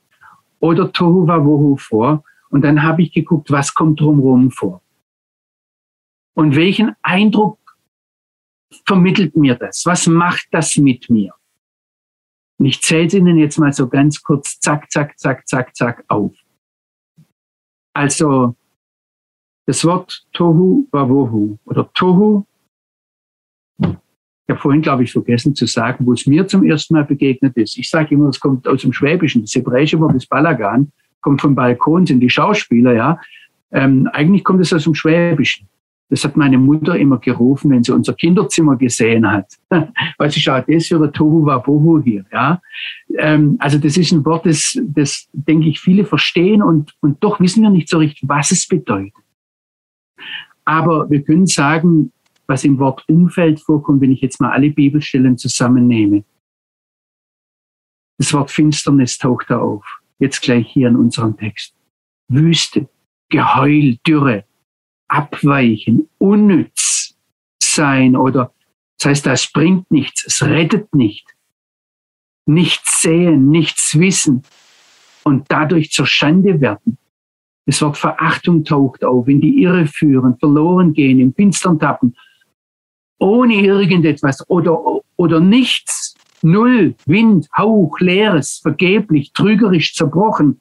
[0.60, 2.24] oder Tohu Wawohu vor.
[2.50, 4.80] Und dann habe ich geguckt, was kommt drumherum vor.
[6.34, 7.58] Und welchen Eindruck
[8.86, 9.84] vermittelt mir das?
[9.86, 11.34] Was macht das mit mir?
[12.58, 16.04] Und ich zähle es Ihnen jetzt mal so ganz kurz, zack, zack, zack, zack, zack
[16.08, 16.34] auf.
[17.92, 18.54] Also
[19.66, 22.44] das Wort Tohu Wawohu oder Tohu,
[24.46, 27.56] ich habe vorhin, glaube ich, vergessen zu sagen, wo es mir zum ersten Mal begegnet
[27.56, 27.78] ist.
[27.78, 29.40] Ich sage immer, es kommt aus dem Schwäbischen.
[29.40, 33.20] Das hebräische Wort ist Balagan, kommt vom Balkon, sind die Schauspieler, ja.
[33.72, 35.66] Ähm, eigentlich kommt es aus dem Schwäbischen.
[36.14, 39.58] Das hat meine Mutter immer gerufen, wenn sie unser Kinderzimmer gesehen hat.
[40.16, 42.24] Was ist auch das für der Tohu Wabohu hier?
[42.30, 42.62] Ja?
[43.18, 47.40] Ähm, also das ist ein Wort, das, das denke ich, viele verstehen und, und doch
[47.40, 49.12] wissen wir nicht so richtig, was es bedeutet.
[50.64, 52.12] Aber wir können sagen,
[52.46, 56.22] was im Wort Umfeld vorkommt, wenn ich jetzt mal alle Bibelstellen zusammennehme.
[58.18, 59.84] Das Wort Finsternis taucht da auf.
[60.20, 61.74] Jetzt gleich hier in unserem Text.
[62.28, 62.88] Wüste,
[63.30, 64.44] Geheul, Dürre,
[65.08, 67.14] abweichen, unnütz
[67.60, 68.52] sein oder
[68.98, 71.26] das heißt, das bringt nichts, es rettet nicht.
[72.46, 74.44] Nichts sehen, nichts wissen
[75.24, 76.98] und dadurch zur Schande werden.
[77.66, 82.16] Das Wort Verachtung taucht auf, in die Irre führen, verloren gehen, im Finstern tappen,
[83.18, 90.60] ohne irgendetwas oder, oder nichts, null, Wind, Hauch, Leeres, vergeblich, trügerisch, zerbrochen,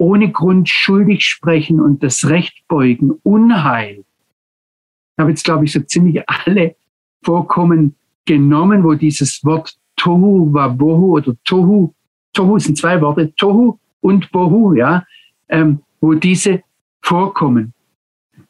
[0.00, 3.98] ohne Grund schuldig sprechen und das Recht beugen, Unheil.
[3.98, 6.74] Ich habe jetzt, glaube ich, so ziemlich alle
[7.22, 11.92] Vorkommen genommen, wo dieses Wort Tohu Wabohu oder Tohu,
[12.32, 15.04] Tohu sind zwei Worte, Tohu und Bohu, ja,
[15.50, 16.62] ähm, wo diese
[17.02, 17.74] vorkommen.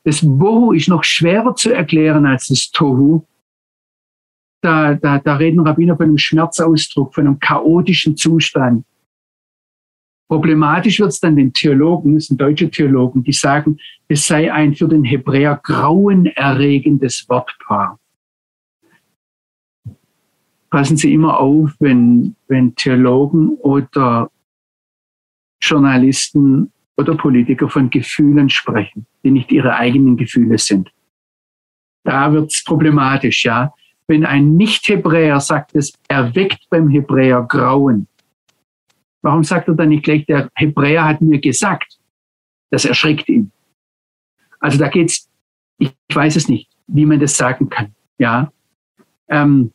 [0.05, 3.27] Das Bohu ist noch schwerer zu erklären als das Tohu.
[4.63, 8.85] Da, da, da reden Rabbiner von einem Schmerzausdruck, von einem chaotischen Zustand.
[10.31, 14.77] Problematisch wird es dann den Theologen, das sind deutsche Theologen, die sagen, es sei ein
[14.77, 17.99] für den Hebräer grauenerregendes Wortpaar.
[20.71, 24.31] Passen Sie immer auf, wenn, wenn Theologen oder
[25.61, 30.93] Journalisten oder Politiker von Gefühlen sprechen, die nicht ihre eigenen Gefühle sind.
[32.05, 33.75] Da wird es problematisch, ja.
[34.07, 38.07] Wenn ein Nicht-Hebräer sagt, es erweckt beim Hebräer Grauen,
[39.22, 41.98] Warum sagt er dann nicht gleich, der Hebräer hat mir gesagt?
[42.70, 43.50] Das erschreckt ihn.
[44.59, 45.28] Also da geht's,
[45.78, 47.94] ich weiß es nicht, wie man das sagen kann.
[48.18, 48.52] Ja,
[49.28, 49.72] ähm,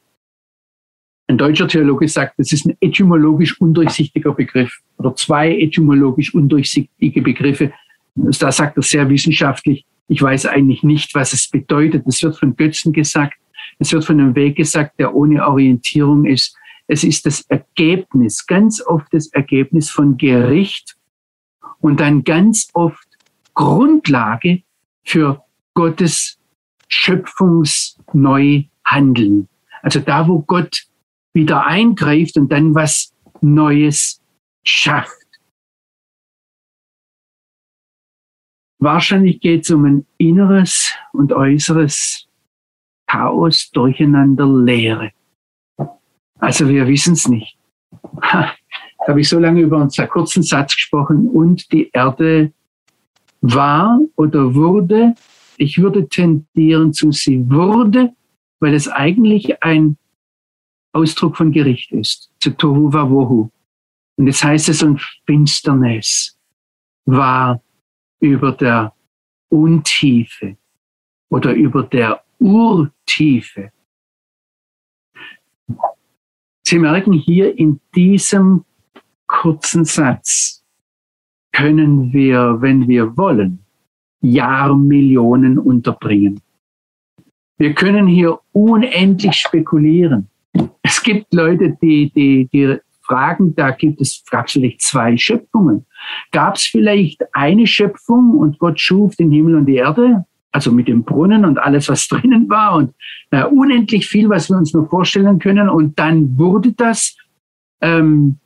[1.28, 7.74] ein deutscher Theologe sagt, das ist ein etymologisch undurchsichtiger Begriff oder zwei etymologisch undurchsichtige Begriffe.
[8.14, 12.06] Da sagt er sehr wissenschaftlich, ich weiß eigentlich nicht, was es bedeutet.
[12.06, 13.34] Das wird von Götzen gesagt.
[13.80, 16.56] Es wird von einem Weg gesagt, der ohne Orientierung ist.
[16.88, 20.96] Es ist das Ergebnis, ganz oft das Ergebnis von Gericht
[21.80, 23.08] und dann ganz oft
[23.54, 24.64] Grundlage
[25.04, 25.44] für
[25.74, 26.38] Gottes
[26.88, 29.50] Schöpfungsneuhandeln.
[29.82, 30.86] Also da, wo Gott
[31.34, 34.22] wieder eingreift und dann was Neues
[34.64, 35.12] schafft.
[38.80, 42.28] Wahrscheinlich geht es um ein inneres und äußeres
[43.08, 45.12] Chaos, Durcheinander, Leere.
[46.40, 47.58] Also wir wissen es nicht.
[48.22, 48.54] Ha,
[49.08, 52.52] habe ich so lange über einen sehr kurzen Satz gesprochen und die Erde
[53.42, 55.16] war oder wurde,
[55.58, 58.14] ich würde tendieren zu sie wurde,
[58.60, 59.98] weil es eigentlich ein
[60.92, 63.50] Ausdruck von Gericht ist, zu Tohu Wawohu.
[64.18, 66.38] Und jetzt heißt es, und Finsternis
[67.06, 67.62] war
[68.20, 68.94] über der
[69.50, 70.58] Untiefe
[71.30, 73.72] oder über der Urtiefe.
[76.68, 78.66] Sie merken hier in diesem
[79.28, 80.64] kurzen Satz
[81.52, 83.60] können wir, wenn wir wollen,
[84.22, 86.42] Jahrmillionen unterbringen.
[87.58, 90.28] Wir können hier unendlich spekulieren.
[90.82, 95.86] Es gibt Leute, die, die, die fragen, da gibt es, gab es vielleicht zwei Schöpfungen.
[96.32, 100.26] Gab es vielleicht eine Schöpfung und Gott schuf den Himmel und die Erde,
[100.56, 102.96] also mit dem Brunnen und alles, was drinnen war und
[103.32, 105.70] äh, unendlich viel, was wir uns nur vorstellen können.
[105.70, 107.18] Und dann wurde das
[107.82, 108.40] ähm,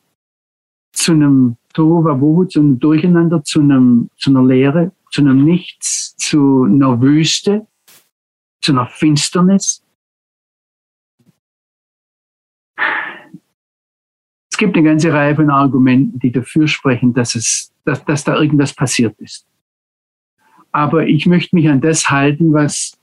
[0.91, 6.63] zu einem Tohuwabohu, zu einem Durcheinander, zu, einem, zu einer Leere, zu einem Nichts, zu
[6.63, 7.67] einer Wüste,
[8.61, 9.83] zu einer Finsternis.
[14.51, 18.35] Es gibt eine ganze Reihe von Argumenten, die dafür sprechen, dass, es, dass, dass da
[18.35, 19.48] irgendwas passiert ist.
[20.71, 22.97] Aber ich möchte mich an das halten, was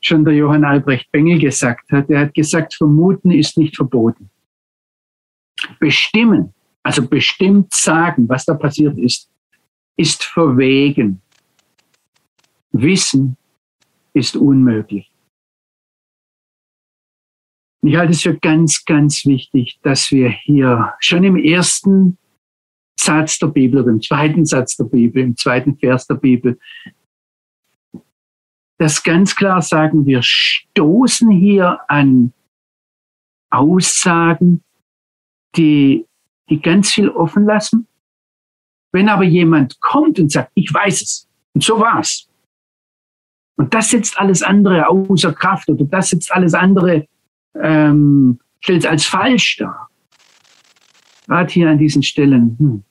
[0.00, 2.10] schon der Johann Albrecht Bengel gesagt hat.
[2.10, 4.30] Er hat gesagt, vermuten ist nicht verboten.
[5.80, 9.30] Bestimmen, also bestimmt sagen, was da passiert ist,
[9.96, 11.20] ist verwegen.
[12.72, 13.36] Wissen
[14.12, 15.10] ist unmöglich.
[17.82, 22.18] Ich halte es für ganz, ganz wichtig, dass wir hier schon im ersten
[22.98, 26.58] Satz der Bibel oder im zweiten Satz der Bibel, im zweiten Vers der Bibel,
[28.78, 32.32] das ganz klar sagen, wir stoßen hier an
[33.50, 34.62] Aussagen,
[35.56, 36.06] die,
[36.48, 37.86] die ganz viel offen lassen.
[38.92, 42.28] Wenn aber jemand kommt und sagt, ich weiß es, und so war's,
[43.56, 47.08] und das setzt alles andere außer Kraft oder das setzt alles andere,
[47.60, 49.90] ähm, stellt es als falsch dar.
[51.26, 52.56] Gerade hier an diesen Stellen.
[52.58, 52.84] Hm.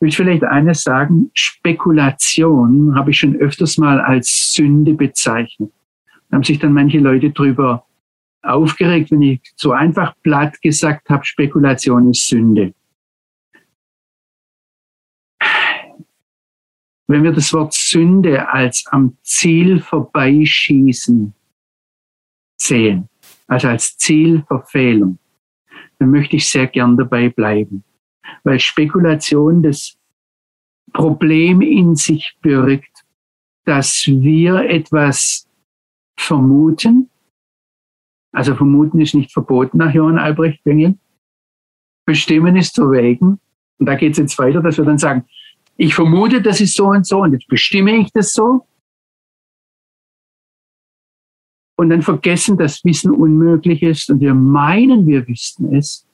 [0.00, 5.72] Ich will vielleicht eines sagen, Spekulation habe ich schon öfters mal als Sünde bezeichnet.
[6.28, 7.86] Da haben sich dann manche Leute drüber
[8.42, 12.74] aufgeregt, wenn ich so einfach platt gesagt habe, Spekulation ist Sünde.
[17.06, 21.34] Wenn wir das Wort Sünde als am Ziel vorbeischießen
[22.56, 23.08] sehen,
[23.46, 25.18] also als Zielverfehlung,
[25.98, 27.84] dann möchte ich sehr gern dabei bleiben,
[28.42, 29.96] weil Spekulation das
[30.92, 33.04] Problem in sich birgt,
[33.64, 35.48] dass wir etwas
[36.16, 37.10] vermuten,
[38.32, 40.98] also vermuten ist nicht verboten nach Johann Albrecht Bengel,
[42.04, 43.40] bestimmen ist zu wägen,
[43.78, 45.26] und da geht es jetzt weiter, dass wir dann sagen,
[45.76, 48.66] ich vermute, das ist so und so und jetzt bestimme ich das so.
[51.76, 56.06] Und dann vergessen, dass Wissen unmöglich ist und wir meinen, wir wüssten es.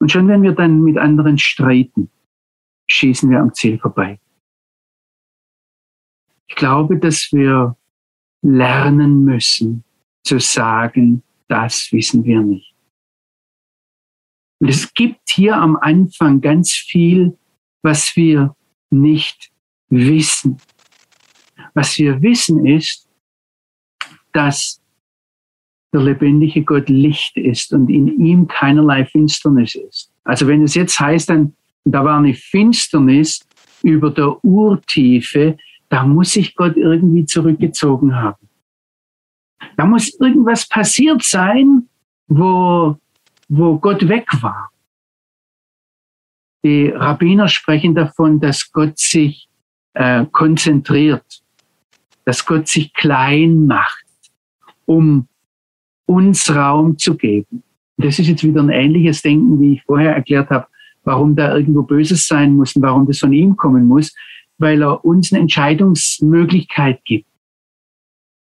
[0.00, 2.10] Und schon wenn wir dann mit anderen streiten,
[2.90, 4.18] schießen wir am Ziel vorbei.
[6.48, 7.76] Ich glaube, dass wir
[8.42, 9.84] lernen müssen
[10.24, 12.74] zu sagen, das wissen wir nicht.
[14.60, 17.38] Und es gibt hier am Anfang ganz viel,
[17.82, 18.56] was wir
[18.90, 19.52] nicht
[19.88, 20.58] wissen.
[21.74, 23.08] Was wir wissen ist,
[24.32, 24.79] dass
[25.92, 30.12] der lebendige Gott Licht ist und in ihm keinerlei Finsternis ist.
[30.24, 33.40] Also wenn es jetzt heißt, dann, da war eine Finsternis
[33.82, 35.56] über der Urtiefe,
[35.88, 38.48] da muss sich Gott irgendwie zurückgezogen haben.
[39.76, 41.88] Da muss irgendwas passiert sein,
[42.28, 42.96] wo,
[43.48, 44.70] wo Gott weg war.
[46.62, 49.48] Die Rabbiner sprechen davon, dass Gott sich
[49.94, 51.42] äh, konzentriert,
[52.24, 54.04] dass Gott sich klein macht,
[54.84, 55.26] um
[56.10, 57.62] uns Raum zu geben.
[57.96, 60.66] Das ist jetzt wieder ein ähnliches Denken, wie ich vorher erklärt habe,
[61.04, 64.12] warum da irgendwo Böses sein muss und warum das von ihm kommen muss,
[64.58, 67.28] weil er uns eine Entscheidungsmöglichkeit gibt.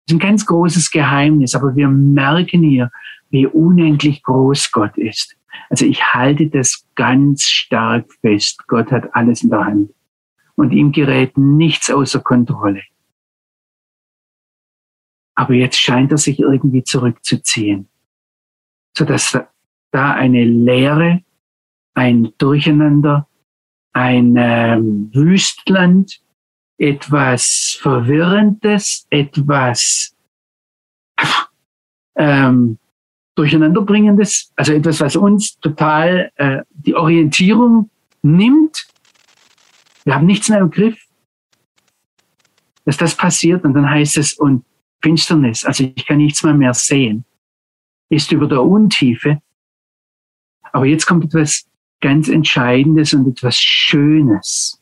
[0.06, 2.90] Das ist ein ganz großes Geheimnis, aber wir merken hier,
[3.28, 5.36] wie unendlich groß Gott ist.
[5.68, 8.66] Also ich halte das ganz stark fest.
[8.66, 9.90] Gott hat alles in der Hand.
[10.54, 12.82] Und ihm gerät nichts außer Kontrolle.
[15.34, 17.88] Aber jetzt scheint er sich irgendwie zurückzuziehen,
[18.96, 19.38] sodass
[19.90, 21.22] da eine Leere,
[21.94, 23.28] ein Durcheinander,
[23.92, 26.20] ein ähm, Wüstland,
[26.78, 30.16] etwas Verwirrendes, etwas
[32.16, 32.78] ähm,
[33.34, 37.90] Durcheinanderbringendes, also etwas, was uns total äh, die Orientierung
[38.22, 38.86] nimmt.
[40.04, 40.98] Wir haben nichts mehr im Griff.
[42.84, 44.64] Dass das passiert und dann heißt es, und
[45.02, 47.24] Finsternis, also ich kann nichts mehr mehr sehen,
[48.08, 49.40] ist über der Untiefe.
[50.72, 51.66] Aber jetzt kommt etwas
[52.00, 54.80] ganz Entscheidendes und etwas Schönes.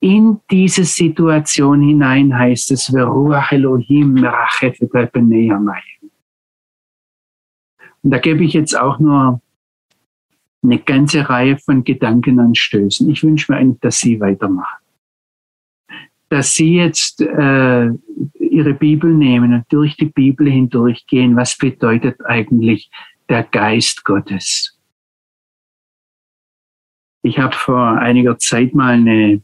[0.00, 4.16] In diese Situation hinein heißt es, Veruach Elohim
[8.02, 9.40] und da gebe ich jetzt auch nur
[10.62, 13.08] eine ganze Reihe von Gedankenanstößen.
[13.10, 14.84] Ich wünsche mir eigentlich, dass Sie weitermachen.
[16.28, 17.90] Dass Sie jetzt äh,
[18.50, 21.36] Ihre Bibel nehmen und durch die Bibel hindurchgehen.
[21.36, 22.90] Was bedeutet eigentlich
[23.28, 24.78] der Geist Gottes?
[27.22, 29.42] Ich habe vor einiger Zeit mal eine,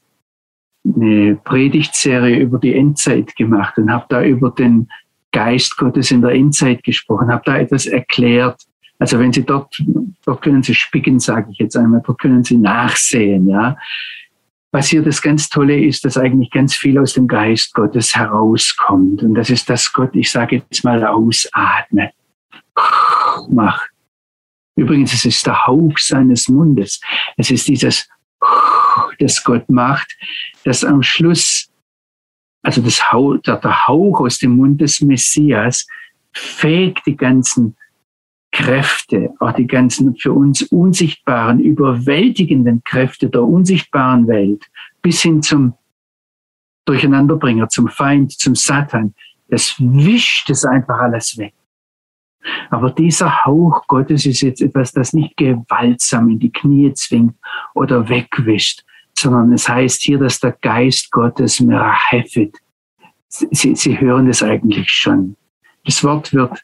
[0.85, 4.89] eine Predigtserie über die Endzeit gemacht und habe da über den
[5.33, 8.63] Geist Gottes in der Endzeit gesprochen, habe da etwas erklärt.
[8.99, 9.83] Also wenn Sie dort,
[10.25, 13.77] dort können Sie spicken, sage ich jetzt einmal, dort können Sie nachsehen, ja.
[14.77, 19.23] Was hier das ganz Tolle ist, dass eigentlich ganz viel aus dem Geist Gottes herauskommt.
[19.23, 22.13] Und das ist, dass Gott, ich sage jetzt mal, ausatmet,
[23.49, 23.89] macht.
[24.75, 27.01] Übrigens, es ist der Hauch seines Mundes.
[27.39, 28.07] Es ist dieses,
[29.19, 30.15] das Gott macht,
[30.65, 31.71] das am Schluss
[32.61, 35.87] also das Hauch, der Hauch aus dem Mund des Messias
[36.33, 37.77] fegt die ganzen
[38.57, 44.65] Kräfte, auch die ganzen für uns unsichtbaren, überwältigenden Kräfte der unsichtbaren Welt
[45.03, 45.75] bis hin zum
[46.87, 49.15] Durcheinanderbringer, zum Feind, zum Satan.
[49.49, 51.53] Das wischt es einfach alles weg.
[52.71, 57.35] Aber dieser Hauch Gottes ist jetzt etwas, das nicht gewaltsam in die Knie zwingt
[57.75, 62.57] oder wegwischt, sondern es heißt hier, dass der Geist Gottes merahefet.
[63.29, 65.37] Sie, Sie hören es eigentlich schon.
[65.87, 66.63] Das Wort wird,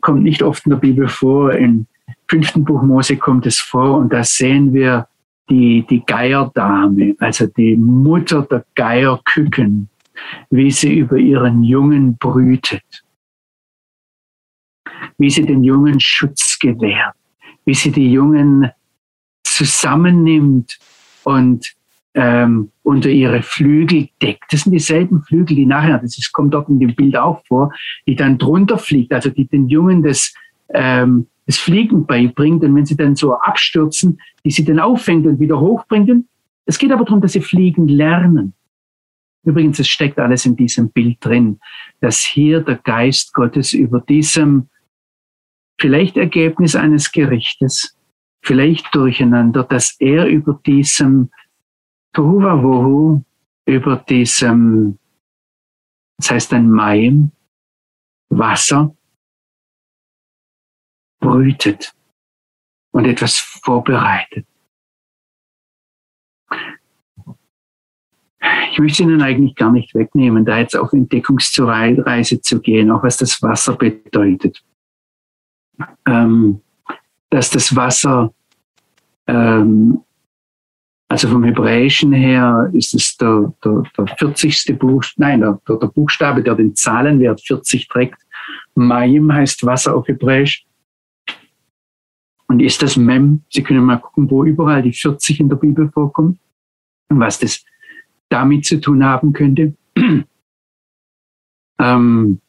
[0.00, 1.52] kommt nicht oft in der Bibel vor.
[1.52, 1.86] Im
[2.28, 5.06] fünften Buch Mose kommt es vor und da sehen wir
[5.48, 9.88] die, die Geierdame, also die Mutter der Geierküken,
[10.50, 13.04] wie sie über ihren Jungen brütet,
[15.18, 17.14] wie sie den Jungen Schutz gewährt,
[17.64, 18.70] wie sie die Jungen
[19.44, 20.78] zusammennimmt
[21.24, 21.74] und
[22.16, 24.50] ähm, unter ihre Flügel deckt.
[24.50, 27.72] Das sind dieselben Flügel, die nachher, das ist, kommt dort in dem Bild auch vor,
[28.06, 30.34] die dann drunter fliegt, also die den Jungen das,
[30.70, 32.64] ähm, das Fliegen beibringt.
[32.64, 36.24] Und wenn sie dann so abstürzen, die sie dann auffängt und wieder hochbringt.
[36.64, 38.54] Es geht aber darum, dass sie fliegen lernen.
[39.44, 41.60] Übrigens, es steckt alles in diesem Bild drin,
[42.00, 44.68] dass hier der Geist Gottes über diesem
[45.78, 47.94] vielleicht Ergebnis eines Gerichtes,
[48.40, 51.28] vielleicht Durcheinander, dass er über diesem
[52.16, 53.22] Tohuwabohu
[53.66, 54.98] über diesem,
[56.16, 57.30] das heißt ein Maim,
[58.30, 58.96] Wasser,
[61.20, 61.94] brütet
[62.92, 64.46] und etwas vorbereitet.
[68.70, 73.18] Ich möchte Ihnen eigentlich gar nicht wegnehmen, da jetzt auf Entdeckungsreise zu gehen, auch was
[73.18, 74.64] das Wasser bedeutet.
[76.06, 76.62] Ähm,
[77.28, 78.32] dass das Wasser
[79.26, 80.02] ähm,
[81.08, 84.76] also vom Hebräischen her ist es der, der, der 40.
[84.78, 88.20] Buch, nein, der, der Buchstabe, der den Zahlenwert 40 trägt.
[88.74, 90.66] Mayim heißt Wasser auf Hebräisch.
[92.48, 93.42] Und ist das Mem?
[93.50, 96.38] Sie können mal gucken, wo überall die 40 in der Bibel vorkommt
[97.08, 97.64] und was das
[98.28, 99.76] damit zu tun haben könnte.
[101.78, 102.40] ähm,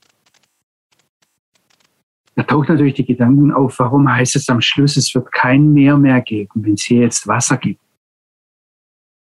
[2.36, 5.98] da taucht natürlich die Gedanken auf, warum heißt es am Schluss, es wird kein Meer
[5.98, 7.82] mehr geben, wenn es hier jetzt Wasser gibt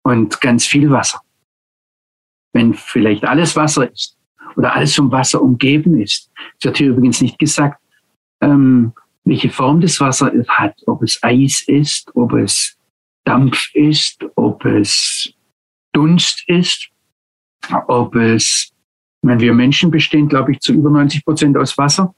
[0.03, 1.20] und ganz viel Wasser.
[2.53, 4.18] Wenn vielleicht alles Wasser ist
[4.57, 7.80] oder alles vom Wasser umgeben ist, es wird hier übrigens nicht gesagt,
[8.40, 8.92] ähm,
[9.24, 12.76] welche Form das Wasser hat, ob es Eis ist, ob es
[13.24, 15.32] Dampf ist, ob es
[15.92, 16.90] Dunst ist,
[17.86, 18.72] ob es,
[19.22, 22.14] wenn wir Menschen bestehen, glaube ich, zu über 90 Prozent aus Wasser.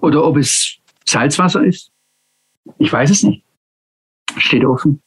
[0.00, 1.90] Oder ob es Salzwasser ist.
[2.78, 3.47] Ich weiß es nicht
[4.40, 5.02] steht offen.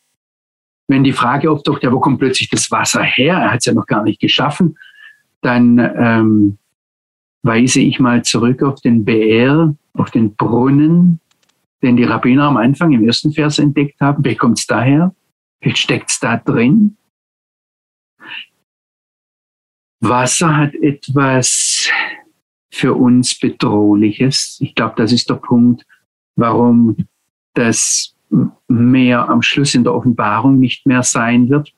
[0.88, 3.36] wenn die Frage auftaucht, ja, wo kommt plötzlich das Wasser her?
[3.36, 4.78] Er hat es ja noch gar nicht geschaffen.
[5.42, 6.58] Dann ähm,
[7.44, 11.22] weise ich mal zurück auf den BR, auf den Brunnen,
[11.82, 14.24] den die Rabbiner am Anfang im ersten Vers entdeckt haben.
[14.26, 15.16] Wie kommt es daher?
[15.62, 16.98] Wie steckt es da drin?
[20.02, 21.90] Wasser hat etwas
[22.72, 24.58] für uns Bedrohliches.
[24.62, 25.86] Ich glaube, das ist der Punkt,
[26.36, 26.98] warum
[27.54, 28.11] das
[28.68, 31.74] Meer am Schluss in der Offenbarung nicht mehr sein wird.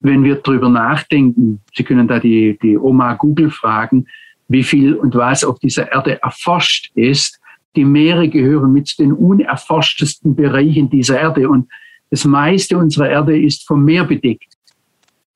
[0.00, 4.06] Wenn wir darüber nachdenken, Sie können da die, die Oma Google fragen,
[4.48, 7.40] wie viel und was auf dieser Erde erforscht ist.
[7.76, 11.68] Die Meere gehören mit zu den unerforschtesten Bereichen dieser Erde und
[12.10, 14.54] das meiste unserer Erde ist vom Meer bedeckt.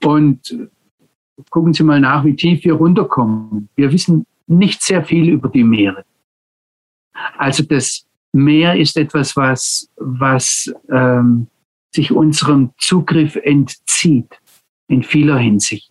[0.05, 0.69] Und
[1.51, 3.69] gucken Sie mal nach, wie tief wir runterkommen.
[3.75, 6.05] Wir wissen nicht sehr viel über die Meere.
[7.37, 11.49] Also das Meer ist etwas, was, was ähm,
[11.95, 14.41] sich unserem Zugriff entzieht
[14.89, 15.91] in vieler Hinsicht.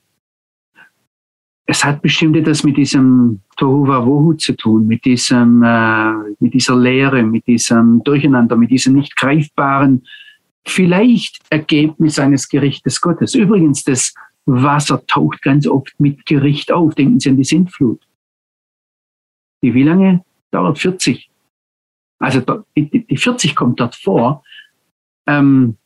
[1.66, 6.78] Es hat bestimmt etwas mit diesem Tohu Wabohu zu tun, mit diesem, äh, mit dieser
[6.78, 10.08] Leere, mit diesem Durcheinander, mit diesem nicht greifbaren,
[10.66, 13.36] vielleicht Ergebnis eines Gerichtes Gottes.
[13.36, 14.14] Übrigens, das
[14.46, 16.96] Wasser taucht ganz oft mit Gericht auf.
[16.96, 18.02] Denken Sie an die Sintflut.
[19.62, 20.80] Die wie lange dauert?
[20.80, 21.30] 40.
[22.20, 22.42] Also
[22.76, 24.44] die 40 kommt dort vor.
[25.28, 25.78] Ähm,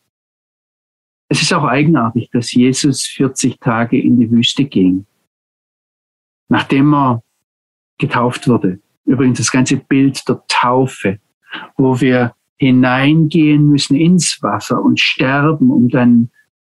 [1.27, 5.05] es ist auch eigenartig, dass Jesus 40 Tage in die Wüste ging,
[6.49, 7.23] nachdem er
[7.97, 8.79] getauft wurde.
[9.05, 11.19] Übrigens das ganze Bild der Taufe,
[11.77, 16.29] wo wir hineingehen müssen ins Wasser und sterben, um dann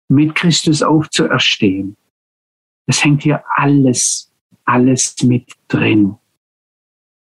[0.08, 1.96] mit Christus aufzuerstehen.
[2.86, 4.32] Es hängt hier alles,
[4.64, 6.16] alles mit drin.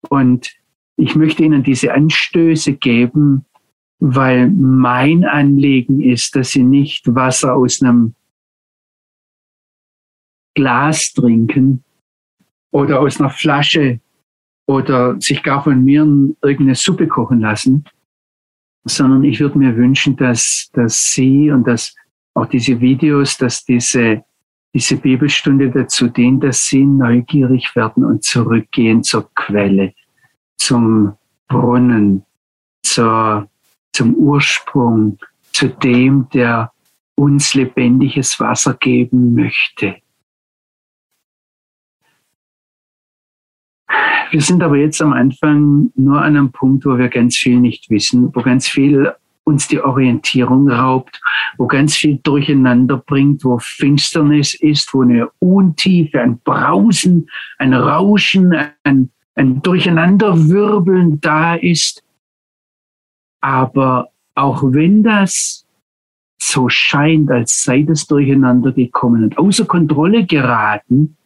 [0.08, 0.57] Und
[0.98, 3.46] ich möchte Ihnen diese Anstöße geben,
[4.00, 8.14] weil mein Anliegen ist, dass Sie nicht Wasser aus einem
[10.54, 11.84] Glas trinken
[12.72, 14.00] oder aus einer Flasche
[14.66, 16.02] oder sich gar von mir
[16.42, 17.84] irgendeine Suppe kochen lassen,
[18.84, 21.94] sondern ich würde mir wünschen, dass, dass Sie und dass
[22.34, 24.24] auch diese Videos, dass diese,
[24.74, 29.94] diese Bibelstunde dazu dient, dass Sie neugierig werden und zurückgehen zur Quelle,
[30.58, 31.16] zum
[31.48, 32.24] Brunnen,
[32.82, 33.48] zur,
[33.92, 35.18] zum Ursprung,
[35.52, 36.72] zu dem, der
[37.14, 39.96] uns lebendiges Wasser geben möchte.
[44.30, 47.88] Wir sind aber jetzt am Anfang nur an einem Punkt, wo wir ganz viel nicht
[47.88, 49.12] wissen, wo ganz viel
[49.44, 51.20] uns die Orientierung raubt,
[51.56, 58.54] wo ganz viel durcheinander bringt, wo Finsternis ist, wo eine Untiefe, ein Brausen, ein Rauschen,
[58.84, 62.02] ein, ein Durcheinanderwirbeln da ist.
[63.40, 65.64] Aber auch wenn das
[66.40, 71.16] so scheint, als sei das durcheinander gekommen und außer Kontrolle geraten,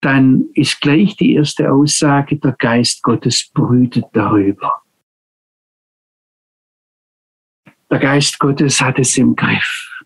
[0.00, 4.82] dann ist gleich die erste Aussage, der Geist Gottes brütet darüber.
[7.90, 10.04] Der Geist Gottes hat es im Griff.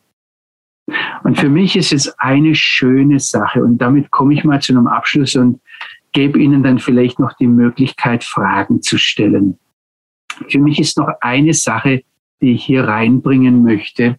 [1.25, 3.63] Und für mich ist es eine schöne Sache.
[3.63, 5.61] Und damit komme ich mal zu einem Abschluss und
[6.13, 9.59] gebe Ihnen dann vielleicht noch die Möglichkeit, Fragen zu stellen.
[10.49, 12.03] Für mich ist noch eine Sache,
[12.41, 14.17] die ich hier reinbringen möchte.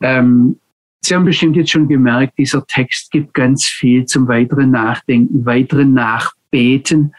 [0.00, 0.58] Ähm,
[1.04, 5.94] Sie haben bestimmt jetzt schon gemerkt, dieser Text gibt ganz viel zum weiteren Nachdenken, weiteren
[5.94, 7.12] Nachbeten.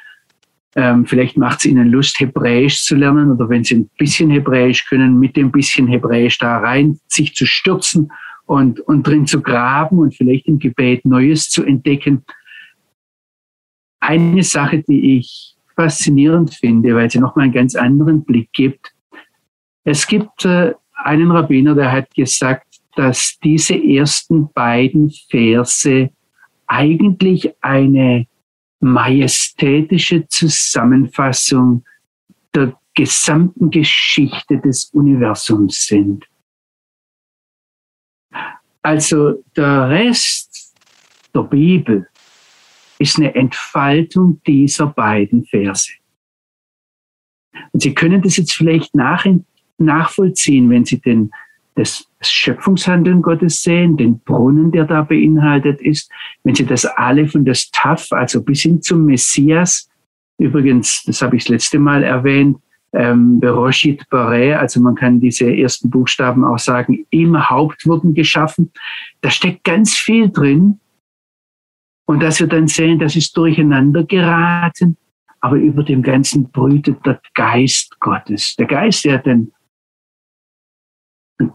[0.76, 4.86] Ähm, vielleicht macht es Ihnen Lust, Hebräisch zu lernen oder wenn Sie ein bisschen Hebräisch
[4.86, 8.10] können, mit dem bisschen Hebräisch da rein, sich zu stürzen
[8.46, 12.24] und, und drin zu graben und vielleicht im Gebet Neues zu entdecken.
[14.06, 18.93] Eine Sache, die ich faszinierend finde, weil sie nochmal einen ganz anderen Blick gibt.
[19.86, 26.10] Es gibt äh, einen Rabbiner, der hat gesagt, dass diese ersten beiden Verse
[26.68, 28.28] eigentlich eine
[28.82, 31.86] majestätische Zusammenfassung
[32.54, 36.26] der gesamten Geschichte des Universums sind.
[38.82, 40.76] Also der Rest
[41.34, 42.10] der Bibel
[43.04, 45.91] ist eine Entfaltung dieser beiden Verse.
[47.72, 49.26] Und Sie können das jetzt vielleicht nach,
[49.78, 51.32] nachvollziehen, wenn Sie den
[51.76, 56.10] das Schöpfungshandeln Gottes sehen, den Brunnen, der da beinhaltet ist,
[56.43, 59.89] wenn Sie das alle von das Taf, also bis hin zum Messias,
[60.38, 62.58] übrigens, das habe ich das letzte Mal erwähnt,
[62.93, 68.72] ähm, Beroshit Bare, also man kann diese ersten Buchstaben auch sagen, im Haupt wurden geschaffen.
[69.22, 70.80] Da steckt ganz viel drin.
[72.06, 74.97] Und dass wir dann sehen, das ist durcheinander geraten,
[75.39, 78.56] aber über dem Ganzen brütet der Geist Gottes.
[78.56, 79.51] Der Geist, der den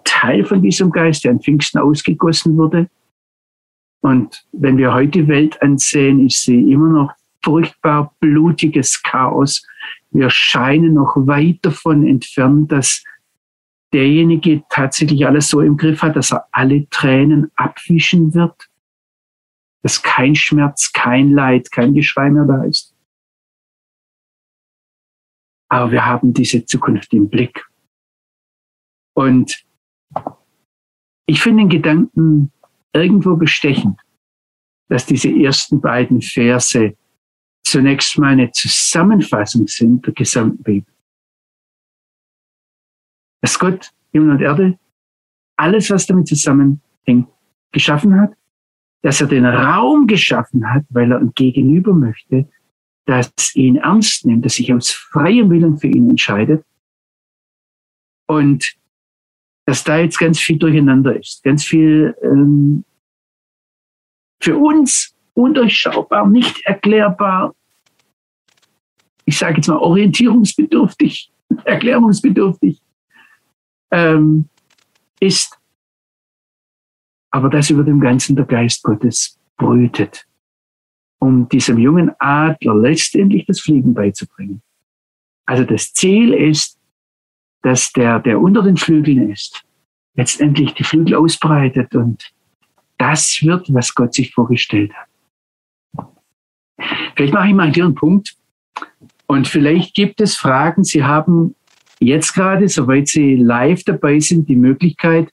[0.04, 2.88] Teil von diesem Geist, der an Pfingsten ausgegossen wurde.
[4.00, 9.66] Und wenn wir heute die Welt ansehen, ist sie immer noch furchtbar blutiges Chaos.
[10.10, 13.04] Wir scheinen noch weit davon entfernt, dass
[13.92, 18.67] derjenige tatsächlich alles so im Griff hat, dass er alle Tränen abwischen wird,
[19.88, 22.94] dass kein Schmerz, kein Leid, kein Geschrei mehr da ist.
[25.70, 27.66] Aber wir haben diese Zukunft im Blick.
[29.14, 29.64] Und
[31.24, 32.52] ich finde den Gedanken
[32.92, 33.98] irgendwo bestechend,
[34.90, 36.94] dass diese ersten beiden Verse
[37.64, 40.94] zunächst mal eine Zusammenfassung sind der gesamten Bibel.
[43.40, 44.78] Dass Gott Himmel und Erde,
[45.56, 47.30] alles, was damit zusammenhängt,
[47.72, 48.34] geschaffen hat,
[49.02, 52.48] dass er den Raum geschaffen hat, weil er ein Gegenüber möchte,
[53.04, 56.64] das ihn ernst nimmt, das sich aus freiem Willen für ihn entscheidet.
[58.26, 58.76] Und
[59.64, 62.84] dass da jetzt ganz viel durcheinander ist, ganz viel ähm,
[64.40, 67.54] für uns undurchschaubar, nicht erklärbar,
[69.24, 71.30] ich sage jetzt mal orientierungsbedürftig,
[71.64, 72.80] erklärungsbedürftig
[73.90, 74.48] ähm,
[75.20, 75.57] ist,
[77.30, 80.26] aber dass über dem Ganzen der Geist Gottes brütet,
[81.18, 84.62] um diesem jungen Adler letztendlich das Fliegen beizubringen.
[85.46, 86.78] Also das Ziel ist,
[87.62, 89.64] dass der, der unter den Flügeln ist,
[90.14, 92.32] letztendlich die Flügel ausbreitet und
[92.98, 96.08] das wird, was Gott sich vorgestellt hat.
[97.14, 98.36] Vielleicht mache ich mal hier einen Punkt.
[99.26, 100.84] Und vielleicht gibt es Fragen.
[100.84, 101.54] Sie haben
[102.00, 105.32] jetzt gerade, soweit Sie live dabei sind, die Möglichkeit,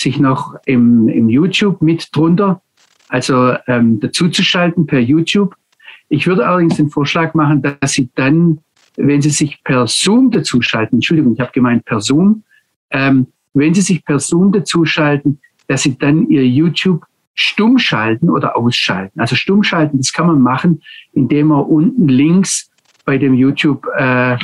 [0.00, 2.62] sich noch im, im YouTube mit drunter,
[3.08, 5.54] also ähm, dazuzuschalten per YouTube.
[6.08, 8.58] Ich würde allerdings den Vorschlag machen, dass Sie dann,
[8.96, 12.44] wenn Sie sich per Zoom dazuschalten, Entschuldigung, ich habe gemeint per Zoom,
[12.90, 18.56] ähm, wenn Sie sich per Zoom dazuschalten, dass Sie dann Ihr YouTube stumm schalten oder
[18.56, 19.20] ausschalten.
[19.20, 20.82] Also stumm schalten, das kann man machen,
[21.12, 22.70] indem man unten links
[23.04, 24.36] bei dem YouTube äh,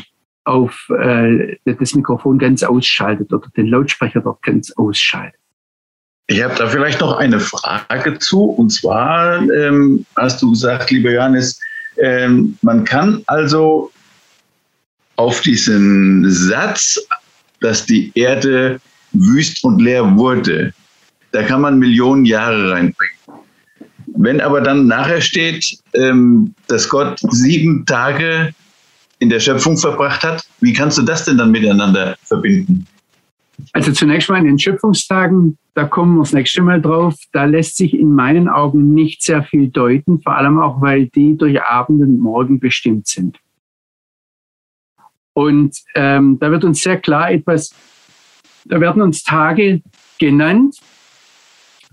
[0.44, 5.40] auf äh, das Mikrofon ganz ausschaltet oder den Lautsprecher dort ganz ausschaltet.
[6.28, 8.42] Ich habe da vielleicht noch eine Frage zu.
[8.42, 11.60] Und zwar ähm, hast du gesagt, lieber Johannes,
[11.98, 13.90] ähm, man kann also
[15.16, 17.00] auf diesen Satz,
[17.60, 18.80] dass die Erde
[19.12, 20.74] wüst und leer wurde,
[21.32, 23.16] da kann man Millionen Jahre reinbringen.
[24.18, 28.52] Wenn aber dann nachher steht, ähm, dass Gott sieben Tage
[29.18, 32.86] in der Schöpfung verbracht hat, wie kannst du das denn dann miteinander verbinden?
[33.72, 37.76] Also zunächst mal in den Schöpfungstagen, da kommen wir das nächste Mal drauf, da lässt
[37.76, 42.00] sich in meinen Augen nicht sehr viel deuten, vor allem auch, weil die durch Abend
[42.00, 43.38] und Morgen bestimmt sind.
[45.34, 47.74] Und ähm, da wird uns sehr klar etwas,
[48.64, 49.82] da werden uns Tage
[50.18, 50.78] genannt,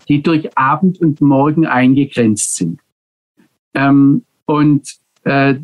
[0.07, 2.79] die durch Abend und Morgen eingegrenzt sind.
[3.73, 5.55] Ähm, und äh,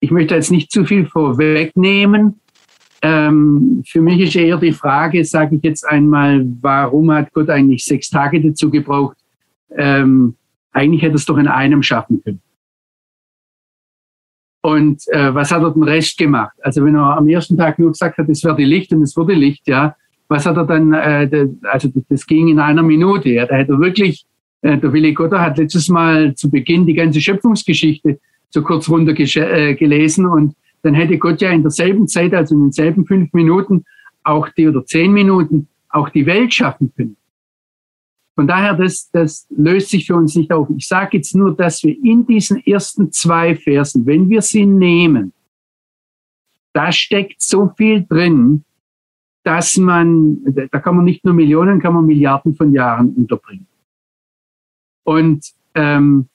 [0.00, 2.40] ich möchte jetzt nicht zu viel vorwegnehmen.
[3.00, 7.84] Ähm, für mich ist eher die Frage, sage ich jetzt einmal, warum hat Gott eigentlich
[7.84, 9.16] sechs Tage dazu gebraucht?
[9.76, 10.34] Ähm,
[10.72, 12.40] eigentlich hätte es doch in einem schaffen können.
[14.62, 16.56] Und äh, was hat er den Rest gemacht?
[16.62, 19.34] Also wenn er am ersten Tag nur gesagt hat, es werde Licht und es wurde
[19.34, 19.94] Licht, ja,
[20.26, 23.80] was hat er dann, äh, also das ging in einer Minute, ja, da hätte er
[23.80, 24.26] wirklich,
[24.62, 28.18] äh, der Willi Gotter hat letztes Mal zu Beginn die ganze Schöpfungsgeschichte
[28.50, 32.62] so kurz runter äh, gelesen und dann hätte Gott ja in derselben Zeit, also in
[32.62, 33.84] denselben fünf Minuten,
[34.22, 37.16] auch die oder zehn Minuten, auch die Welt schaffen können.
[38.34, 40.68] Von daher, das, das löst sich für uns nicht auf.
[40.76, 45.32] Ich sage jetzt nur, dass wir in diesen ersten zwei Versen, wenn wir sie nehmen,
[46.72, 48.64] da steckt so viel drin,
[49.42, 53.66] dass man, da kann man nicht nur Millionen, kann man Milliarden von Jahren unterbringen.
[55.04, 56.28] Und ähm,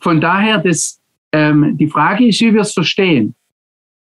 [0.00, 1.00] von daher, das,
[1.32, 3.34] ähm, die Frage ist, wie wir es verstehen.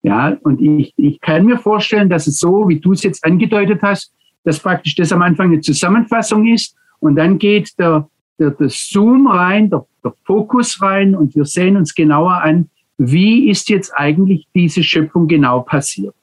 [0.04, 3.82] Ja, und ich, ich kann mir vorstellen, dass es so, wie du es jetzt angedeutet
[3.84, 8.70] hast, dass praktisch das am Anfang eine Zusammenfassung ist und dann geht der, der, der
[8.70, 13.92] Zoom rein, der, der Fokus rein und wir sehen uns genauer an, wie ist jetzt
[13.96, 16.16] eigentlich diese Schöpfung genau passiert.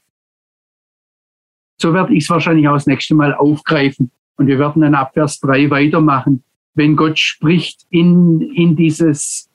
[1.81, 4.11] So werde ich es wahrscheinlich auch das nächste Mal aufgreifen.
[4.37, 6.43] Und wir werden dann ab Vers 3 weitermachen.
[6.75, 9.48] Wenn Gott spricht in, in dieses,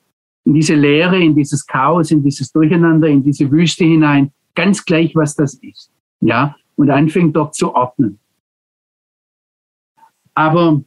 [0.44, 5.14] in diese Leere, in dieses Chaos, in dieses Durcheinander, in diese Wüste hinein, ganz gleich,
[5.16, 5.90] was das ist.
[6.20, 8.18] Ja, und anfängt dort zu ordnen.
[10.34, 10.82] Aber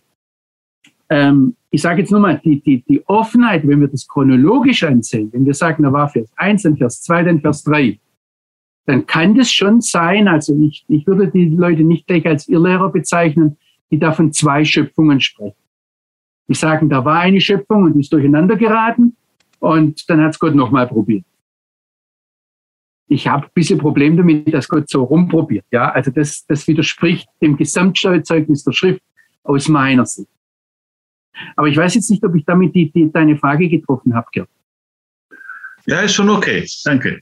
[1.10, 5.32] ähm, ich sage jetzt nur mal, die, die, die Offenheit, wenn wir das chronologisch ansehen,
[5.32, 8.00] wenn wir sagen, da war Vers 1, dann Vers 2, dann Vers 3,
[8.86, 12.90] dann kann das schon sein, also ich, ich würde die Leute nicht gleich als Irrlehrer
[12.92, 13.58] bezeichnen,
[13.92, 15.56] die da von zwei Schöpfungen sprechen.
[16.48, 19.17] Die sagen, da war eine Schöpfung und die ist durcheinander geraten
[19.60, 21.26] und dann hat es Gott nochmal probiert.
[23.10, 25.66] Ich habe ein bisschen Problem damit, dass Gott so rumprobiert.
[25.72, 29.02] Ja, also das, das widerspricht dem Gesamtsteuerzeugnis der Schrift
[29.44, 30.30] aus meiner Sicht.
[31.56, 34.50] Aber ich weiß jetzt nicht, ob ich damit die, die, deine Frage getroffen habe, Gerd.
[35.86, 36.68] Ja, ist schon okay.
[36.84, 37.22] Danke.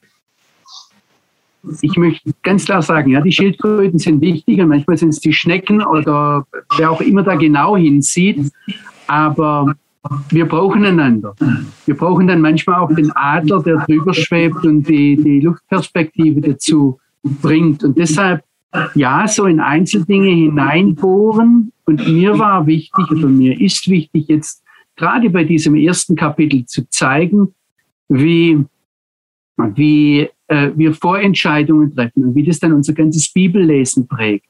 [1.82, 5.34] Ich möchte ganz klar sagen, ja, die Schildkröten sind wichtig und manchmal sind es die
[5.34, 6.46] Schnecken oder
[6.78, 8.52] wer auch immer da genau hinsieht.
[9.08, 9.76] Aber
[10.30, 11.36] wir brauchen einander.
[11.86, 17.00] Wir brauchen dann manchmal auch den Adler, der drüber schwebt und die, die Luftperspektive dazu
[17.24, 17.84] bringt.
[17.84, 18.44] Und deshalb,
[18.94, 21.72] ja, so in Einzeldinge hineinbohren.
[21.86, 24.64] Und mir war wichtig, oder mir ist wichtig, jetzt
[24.96, 27.54] gerade bei diesem ersten Kapitel zu zeigen,
[28.10, 28.64] wie,
[29.58, 34.48] wie äh, wir Vorentscheidungen treffen und wie das dann unser ganzes Bibellesen prägt.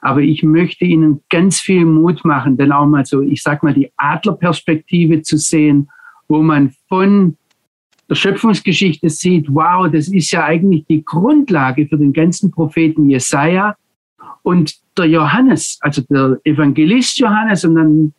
[0.00, 3.74] Aber ich möchte Ihnen ganz viel Mut machen, denn auch mal so, ich sag mal,
[3.74, 5.90] die Adlerperspektive zu sehen,
[6.28, 7.36] wo man von
[8.08, 13.76] der Schöpfungsgeschichte sieht, wow, das ist ja eigentlich die Grundlage für den ganzen Propheten Jesaja
[14.42, 18.14] und der Johannes, also der Evangelist Johannes und dann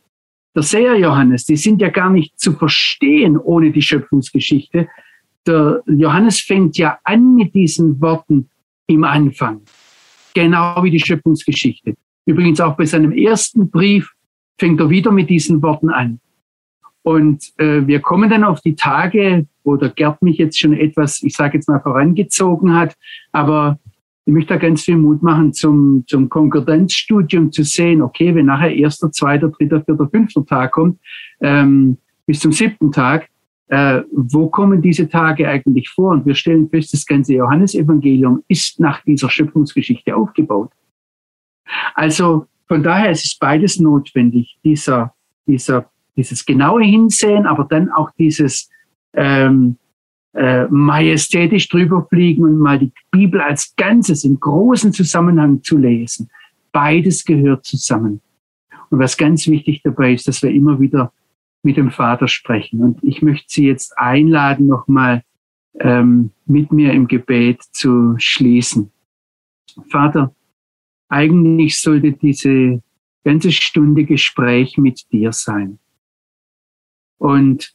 [0.56, 4.88] der Seher Johannes, die sind ja gar nicht zu verstehen ohne die Schöpfungsgeschichte.
[5.48, 8.50] Der Johannes fängt ja an mit diesen Worten
[8.88, 9.62] im Anfang
[10.34, 11.96] genau wie die Schöpfungsgeschichte.
[12.26, 14.12] Übrigens auch bei seinem ersten Brief
[14.58, 16.20] fängt er wieder mit diesen Worten an.
[17.04, 21.24] Und äh, wir kommen dann auf die Tage, wo der Gerd mich jetzt schon etwas,
[21.24, 22.96] ich sage jetzt mal, vorangezogen hat.
[23.32, 23.80] Aber
[24.26, 28.74] ich möchte da ganz viel Mut machen, zum, zum Konkordanzstudium zu sehen, okay, wenn nachher
[28.74, 31.00] erster, zweiter, dritter, vierter, fünfter Tag kommt,
[31.42, 33.31] ähm, bis zum siebten Tag,
[33.72, 36.12] äh, wo kommen diese Tage eigentlich vor?
[36.12, 40.72] Und wir stellen fest, das ganze Johannesevangelium ist nach dieser Schöpfungsgeschichte aufgebaut.
[41.96, 45.14] Also von daher ist es beides notwendig, dieser,
[45.48, 48.70] dieser, dieses genaue Hinsehen, aber dann auch dieses
[49.14, 49.78] ähm,
[50.34, 56.30] äh, majestätisch drüber fliegen und mal die Bibel als Ganzes im großen Zusammenhang zu lesen.
[56.74, 58.20] Beides gehört zusammen.
[58.90, 61.14] Und was ganz wichtig dabei ist, dass wir immer wieder
[61.64, 62.84] mit dem Vater sprechen.
[62.84, 65.24] Und ich möchte Sie jetzt einladen, nochmal
[65.80, 68.92] ähm, mit mir im Gebet zu schließen.
[69.90, 70.36] Vater,
[71.10, 72.82] eigentlich sollte diese
[73.24, 75.80] ganze Stunde Gespräch mit dir sein.
[77.18, 77.74] Und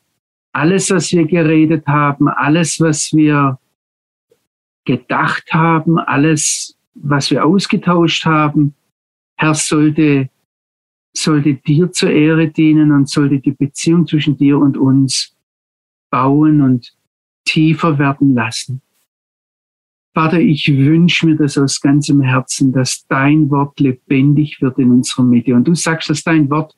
[0.53, 3.59] alles, was wir geredet haben, alles, was wir
[4.85, 8.75] gedacht haben, alles, was wir ausgetauscht haben,
[9.37, 10.31] Herr, sollte
[11.17, 15.37] sollte dir zur Ehre dienen und sollte die Beziehung zwischen dir und uns
[16.11, 16.95] bauen und
[17.45, 18.83] tiefer werden lassen.
[20.15, 25.25] Vater, ich wünsche mir das aus ganzem Herzen, dass dein Wort lebendig wird in unserer
[25.25, 25.55] Mitte.
[25.55, 26.75] Und du sagst, dass dein Wort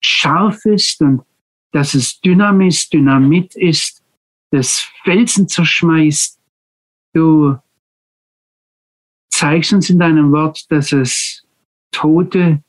[0.00, 1.22] scharf ist und
[1.70, 4.04] dass es Dynamis, Dynamit ist,
[4.50, 6.38] das Felsen zerschmeißt.
[7.14, 7.56] Du
[9.30, 11.46] zeigst uns in deinem Wort, dass es
[11.92, 12.62] Tote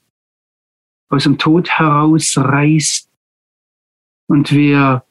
[1.14, 3.08] aus dem Tod herausreißt.
[4.28, 5.06] Und wir,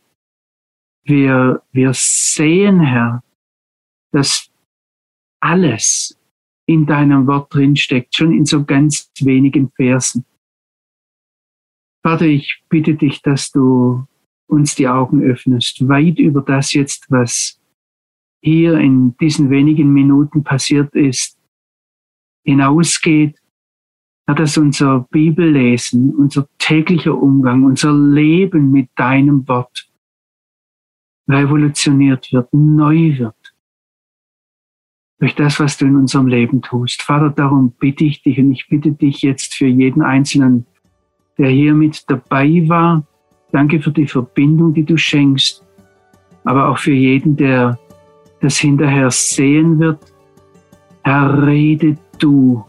[1.04, 3.22] wir, wir sehen, Herr,
[4.10, 4.50] dass
[5.40, 6.18] alles
[6.66, 10.24] in deinem Wort drinsteckt, schon in so ganz wenigen Versen.
[12.04, 14.06] Vater, ich bitte dich, dass du
[14.48, 17.60] uns die Augen öffnest, weit über das jetzt, was
[18.42, 21.38] hier in diesen wenigen Minuten passiert ist,
[22.44, 23.41] hinausgeht
[24.32, 29.88] ja, dass unser Bibellesen, unser täglicher Umgang, unser Leben mit deinem Wort
[31.28, 33.34] revolutioniert wird, neu wird.
[35.20, 37.02] Durch das, was du in unserem Leben tust.
[37.02, 40.66] Vater, darum bitte ich dich und ich bitte dich jetzt für jeden Einzelnen,
[41.38, 43.06] der hier mit dabei war.
[43.52, 45.64] Danke für die Verbindung, die du schenkst.
[46.44, 47.78] Aber auch für jeden, der
[48.40, 50.00] das hinterher sehen wird.
[51.04, 52.64] Herr, rede du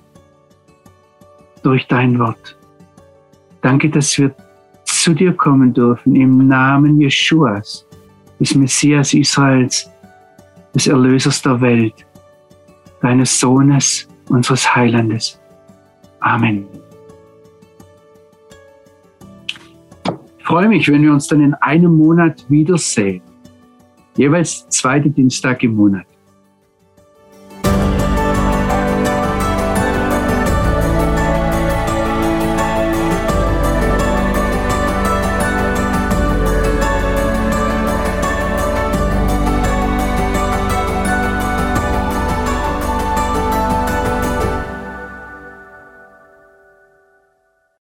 [1.64, 2.58] durch dein Wort.
[3.62, 4.36] Danke, dass wir
[4.84, 7.86] zu dir kommen dürfen im Namen Jeschuas,
[8.40, 9.90] des Messias Israels,
[10.76, 12.06] des Erlösers der Welt,
[13.02, 15.40] deines Sohnes, unseres Heilandes.
[16.20, 16.66] Amen.
[20.38, 23.22] Ich freue mich, wenn wir uns dann in einem Monat wiedersehen.
[24.16, 26.06] Jeweils zweite Dienstag im Monat.